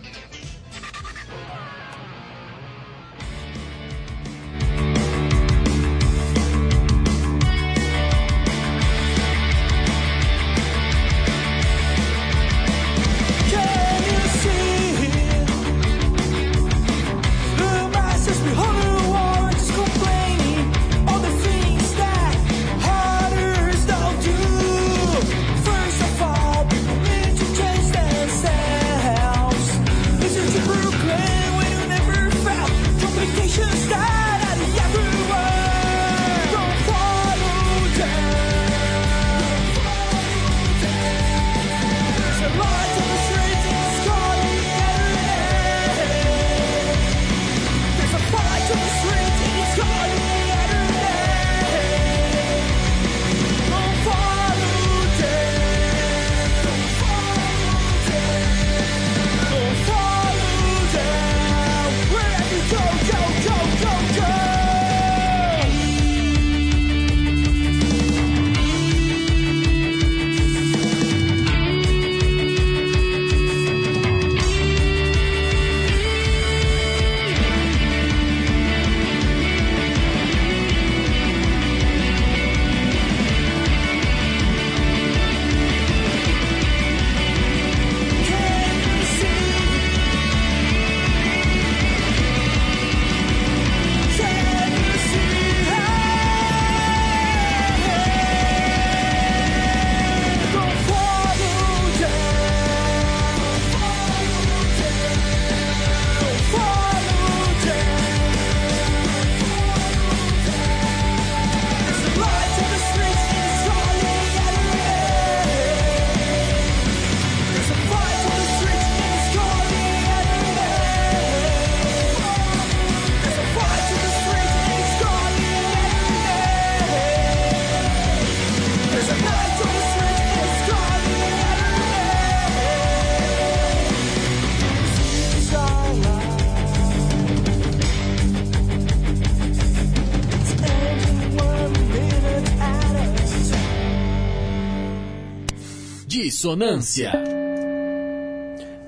Dissonância. 146.45 147.11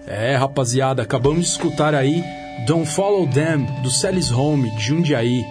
É, 0.05 0.35
rapaziada, 0.35 1.01
acabamos 1.01 1.39
de 1.45 1.51
escutar 1.53 1.95
aí 1.95 2.23
Don't 2.67 2.85
Follow 2.87 3.25
Them, 3.27 3.63
do 3.81 3.89
Celis 3.89 4.31
Home, 4.31 4.69
de 4.75 4.83
Jundiaí. 4.83 5.43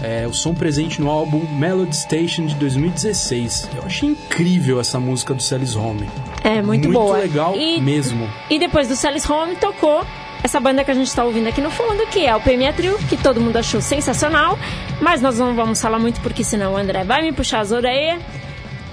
É, 0.00 0.28
o 0.28 0.32
som 0.32 0.54
presente 0.54 1.00
no 1.00 1.10
álbum 1.10 1.40
Melody 1.58 1.96
Station 1.96 2.46
de 2.46 2.54
2016. 2.54 3.68
Eu 3.76 3.82
achei 3.84 4.10
incrível 4.10 4.78
essa 4.78 5.00
música 5.00 5.34
do 5.34 5.42
Celis 5.42 5.74
Home. 5.74 6.08
É, 6.44 6.62
muito, 6.62 6.84
Muito 6.86 6.92
boa. 6.92 7.16
legal 7.18 7.56
E- 7.56 7.80
mesmo. 7.80 8.30
E 8.48 8.56
depois 8.56 8.86
do 8.86 8.94
Celis 8.94 9.28
Home 9.28 9.56
tocou 9.56 10.06
essa 10.40 10.60
banda 10.60 10.84
que 10.84 10.90
a 10.92 10.94
gente 10.94 11.08
está 11.08 11.24
ouvindo 11.24 11.48
aqui 11.48 11.60
no 11.60 11.70
fundo, 11.70 12.06
que 12.12 12.24
é 12.24 12.36
o 12.36 12.40
PMA 12.40 12.72
Trio, 12.76 12.96
que 13.08 13.16
todo 13.16 13.40
mundo 13.40 13.56
achou 13.56 13.80
sensacional. 13.80 14.56
Mas 15.00 15.20
nós 15.20 15.36
não 15.40 15.52
vamos 15.56 15.82
falar 15.82 15.98
muito 15.98 16.20
porque 16.20 16.44
senão 16.44 16.74
o 16.74 16.76
André 16.76 17.02
vai 17.02 17.22
me 17.22 17.32
puxar 17.32 17.58
as 17.58 17.72
orelhas. 17.72 18.22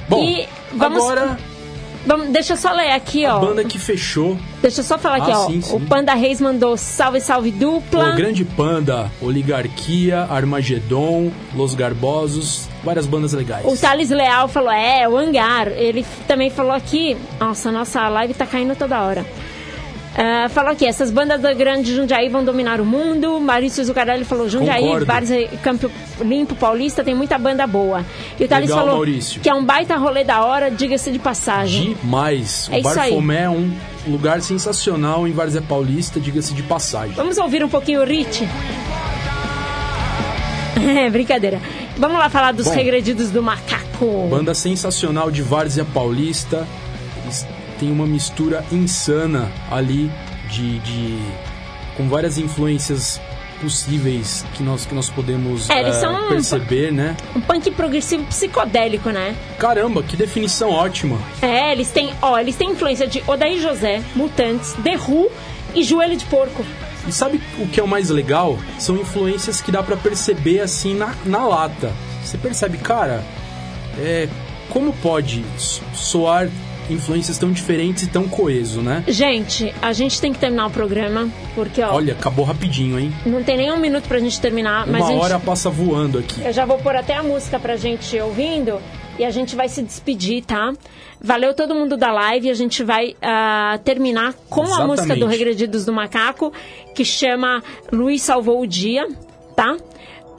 Bom, 0.09 0.23
e 0.23 0.47
vamos, 0.73 1.03
agora 1.03 1.37
vamos. 2.06 2.30
Deixa 2.30 2.54
eu 2.54 2.58
só 2.58 2.72
ler 2.74 2.91
aqui, 2.91 3.26
a 3.26 3.36
ó. 3.38 3.39
banda 3.39 3.64
que 3.64 3.78
fechou, 3.80 4.38
Deixa 4.62 4.82
eu 4.82 4.84
só 4.84 4.97
falar 4.97 5.18
aqui, 5.18 5.32
Ah, 5.32 5.39
ó. 5.39 5.47
sim, 5.47 5.62
sim. 5.62 5.76
O 5.76 5.80
Panda 5.82 6.14
Reis 6.14 6.39
mandou 6.39 6.78
salve, 6.78 7.20
salve 7.20 7.52
dupla. 7.52 8.14
o 8.14 8.16
Grande 8.16 8.45
Panda, 8.45 9.12
Oligarquia, 9.22 10.28
Armagedon, 10.30 11.32
Los 11.56 11.74
Garbosos, 11.76 12.68
várias 12.84 13.06
bandas 13.06 13.34
legais. 13.34 13.66
O 13.66 13.76
Thales 13.76 14.10
Leal 14.10 14.47
falou, 14.47 14.72
é, 14.72 15.08
o 15.08 15.18
Hangar. 15.18 15.68
Ele 15.70 16.06
também 16.28 16.49
falou 16.49 16.72
aqui, 16.72 17.18
nossa, 17.39 17.72
nossa 17.72 18.08
live 18.10 18.34
tá 18.34 18.45
caindo 18.45 18.76
toda 18.76 19.02
hora. 19.02 19.26
Ah, 20.18 20.49
falou 20.49 20.72
aqui, 20.72 20.86
essas 20.86 21.09
bandas 21.09 21.39
da 21.41 21.53
grande 21.53 21.95
Jundiaí 21.95 22.28
vão 22.28 22.43
dominar 22.43 22.82
o 22.82 22.86
mundo. 22.86 23.39
Maurício 23.39 23.84
Zucarelli 23.84 24.26
falou, 24.26 24.49
Jundiaí, 24.49 24.84
Concordo. 24.84 25.05
Várzea, 25.05 25.47
Campo 25.64 25.89
Limpo, 26.20 26.55
Paulista, 26.55 27.03
tem 27.03 27.16
muita 27.16 27.38
banda 27.38 27.66
boa. 27.66 28.05
E 28.39 28.43
o 28.43 28.47
Thales 28.47 28.70
Legal, 28.70 28.80
falou 28.86 28.95
Maurício. 28.95 29.39
que 29.41 29.49
é 29.49 29.53
um 29.53 29.64
baita 29.64 29.95
rolê 29.95 30.24
da 30.24 30.43
hora, 30.43 30.70
diga-se 30.70 31.12
de 31.12 31.20
passagem. 31.20 31.95
Demais. 32.01 32.70
É 32.72 32.80
o. 32.80 32.82
Barfomé 32.84 33.43
é 33.43 33.49
um 33.49 33.72
lugar 34.05 34.41
sensacional 34.41 35.28
em 35.28 35.32
Várzea 35.32 35.62
Paulista, 35.62 36.20
diga-se 36.20 36.53
de 36.53 36.64
passagem. 36.64 37.16
Vamos 37.16 37.38
ouvir 37.38 37.64
um 37.64 37.70
pouquinho 37.70 38.01
o 38.01 38.05
Rich? 38.05 38.47
É, 40.82 41.09
brincadeira. 41.12 41.62
Vamos 41.97 42.18
lá 42.18 42.28
falar 42.30 42.53
dos 42.53 42.66
Bom. 42.66 42.74
regredidos 42.74 43.30
do 43.30 43.43
macaco. 43.43 44.28
Banda 44.30 44.53
sensacional 44.55 45.30
de 45.30 45.43
Várzea 45.43 45.86
Paulista. 45.86 46.66
Têm 47.82 47.91
uma 47.91 48.05
mistura 48.05 48.63
insana 48.71 49.51
ali 49.71 50.11
de, 50.51 50.77
de 50.82 51.17
com 51.97 52.07
várias 52.07 52.38
influências 52.38 53.19
possíveis 53.59 54.45
que 54.53 54.61
nós 54.61 54.86
que 54.86 54.93
nós 54.93 55.09
podemos 55.09 55.67
É, 55.67 55.91
são- 55.93 56.29
perceber, 56.29 56.91
né? 56.91 57.17
Um 57.36 57.41
punk 57.41 57.71
progressivo 57.71 58.23
psicodélico, 58.25 59.09
né? 59.09 59.36
Caramba, 59.57 60.03
que 60.03 60.15
definição 60.15 60.69
ótima. 60.69 61.17
É, 61.41 61.71
eles 61.71 61.89
têm, 61.89 62.13
ó, 62.21 62.38
eles 62.38 62.55
têm 62.55 62.69
influência 62.73 63.07
de 63.07 63.23
Odair 63.25 63.59
José, 63.59 64.03
Mutantes, 64.15 64.73
The 64.84 64.97
Who 64.97 65.32
e 65.73 65.84
Joelho 65.84 66.15
de 66.15 66.25
Porco. 66.25 66.63
E 67.07 67.11
sabe 67.11 67.41
o 67.57 67.65
que 67.67 67.79
é 67.79 67.84
o 67.84 67.88
mais 67.88 68.11
legal? 68.11 68.59
São 68.77 68.95
influências 68.95 69.59
que 69.59 69.71
dá 69.71 69.82
pra 69.82 69.97
perceber 69.97 70.59
assim 70.59 70.93
na, 70.93 71.15
na 71.25 71.47
lata. 71.47 71.91
Você 72.23 72.38
percebe, 72.38 72.77
cara, 72.77 73.23
é, 73.97 74.29
como 74.69 74.93
pode 74.93 75.43
so- 75.57 75.82
soar 75.95 76.47
influências 76.91 77.37
tão 77.37 77.51
diferentes 77.51 78.03
e 78.03 78.07
tão 78.07 78.27
coeso, 78.27 78.81
né? 78.81 79.03
Gente, 79.07 79.73
a 79.81 79.93
gente 79.93 80.19
tem 80.19 80.31
que 80.33 80.39
terminar 80.39 80.67
o 80.67 80.69
programa, 80.71 81.29
porque, 81.55 81.81
ó, 81.81 81.93
Olha, 81.95 82.13
acabou 82.13 82.45
rapidinho, 82.45 82.99
hein? 82.99 83.13
não 83.25 83.43
tem 83.43 83.57
nem 83.57 83.71
um 83.71 83.77
minuto 83.79 84.07
pra 84.07 84.19
gente 84.19 84.39
terminar, 84.39 84.85
mas 84.87 85.01
Uma 85.01 85.07
a 85.09 85.11
gente, 85.11 85.21
hora 85.23 85.39
passa 85.39 85.69
voando 85.69 86.17
aqui. 86.19 86.41
eu 86.43 86.53
já 86.53 86.65
vou 86.65 86.77
pôr 86.77 86.95
até 86.95 87.15
a 87.15 87.23
música 87.23 87.59
pra 87.59 87.75
gente 87.75 88.19
ouvindo 88.19 88.79
e 89.19 89.25
a 89.25 89.29
gente 89.31 89.55
vai 89.55 89.67
se 89.69 89.81
despedir, 89.81 90.43
tá? 90.43 90.73
Valeu 91.23 91.53
todo 91.53 91.75
mundo 91.75 91.95
da 91.97 92.11
live, 92.11 92.49
a 92.49 92.53
gente 92.55 92.83
vai 92.83 93.15
ah, 93.21 93.79
terminar 93.83 94.33
com 94.49 94.61
a 94.61 94.65
Exatamente. 94.65 94.87
música 94.87 95.15
do 95.15 95.27
Regredidos 95.27 95.85
do 95.85 95.93
Macaco, 95.93 96.51
que 96.95 97.05
chama 97.05 97.63
Luiz 97.91 98.23
Salvou 98.23 98.61
o 98.61 98.65
Dia, 98.67 99.07
tá? 99.55 99.77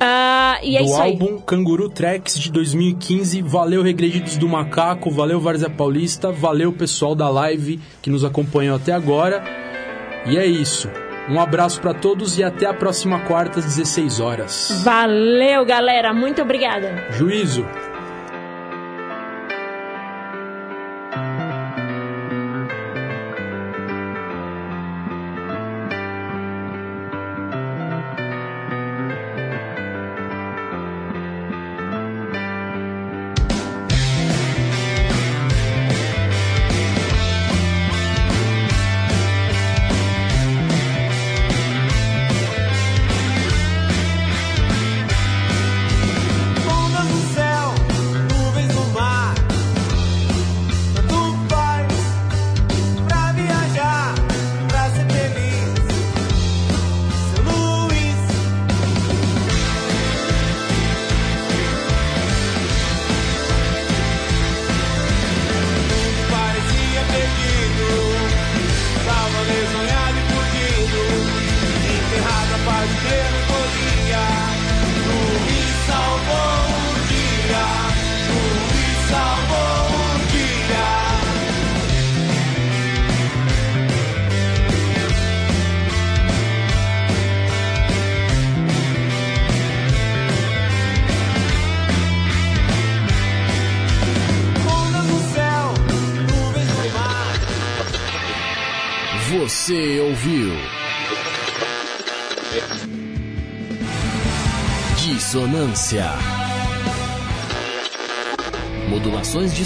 Ah, 0.05 0.59
e 0.62 0.76
é 0.76 0.80
do 0.80 0.86
isso 0.86 1.00
aí. 1.00 1.12
álbum 1.12 1.38
Canguru 1.38 1.88
Tracks 1.88 2.36
de 2.38 2.50
2015. 2.50 3.40
Valeu, 3.42 3.82
Regredidos 3.82 4.36
do 4.36 4.48
Macaco, 4.48 5.11
valeu, 5.11 5.40
Várzea 5.40 5.70
Paulista, 5.70 6.32
valeu, 6.32 6.72
pessoal 6.72 7.14
da 7.14 7.28
live 7.30 7.78
que 8.03 8.11
nos 8.11 8.24
acompanhou 8.24 8.74
até 8.76 8.92
agora. 8.92 9.42
E 10.26 10.36
é 10.36 10.44
isso. 10.44 10.90
Um 11.28 11.40
abraço 11.40 11.80
pra 11.80 11.94
todos 11.94 12.36
e 12.36 12.42
até 12.42 12.66
a 12.66 12.74
próxima 12.74 13.20
quarta 13.20 13.61
às 13.61 13.64
16 13.64 14.18
horas. 14.18 14.82
Valeu, 14.84 15.64
galera. 15.64 16.12
Muito 16.12 16.42
obrigada. 16.42 17.07
Juízo. 17.12 17.64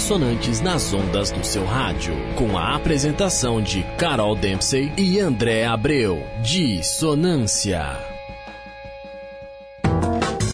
Dissonantes 0.07 0.61
nas 0.61 0.93
ondas 0.93 1.31
do 1.31 1.43
seu 1.43 1.65
rádio. 1.65 2.15
Com 2.37 2.57
a 2.57 2.75
apresentação 2.75 3.61
de 3.61 3.83
Carol 3.97 4.37
Dempsey 4.37 4.89
e 4.95 5.19
André 5.19 5.65
Abreu. 5.65 6.25
Dissonância. 6.41 8.16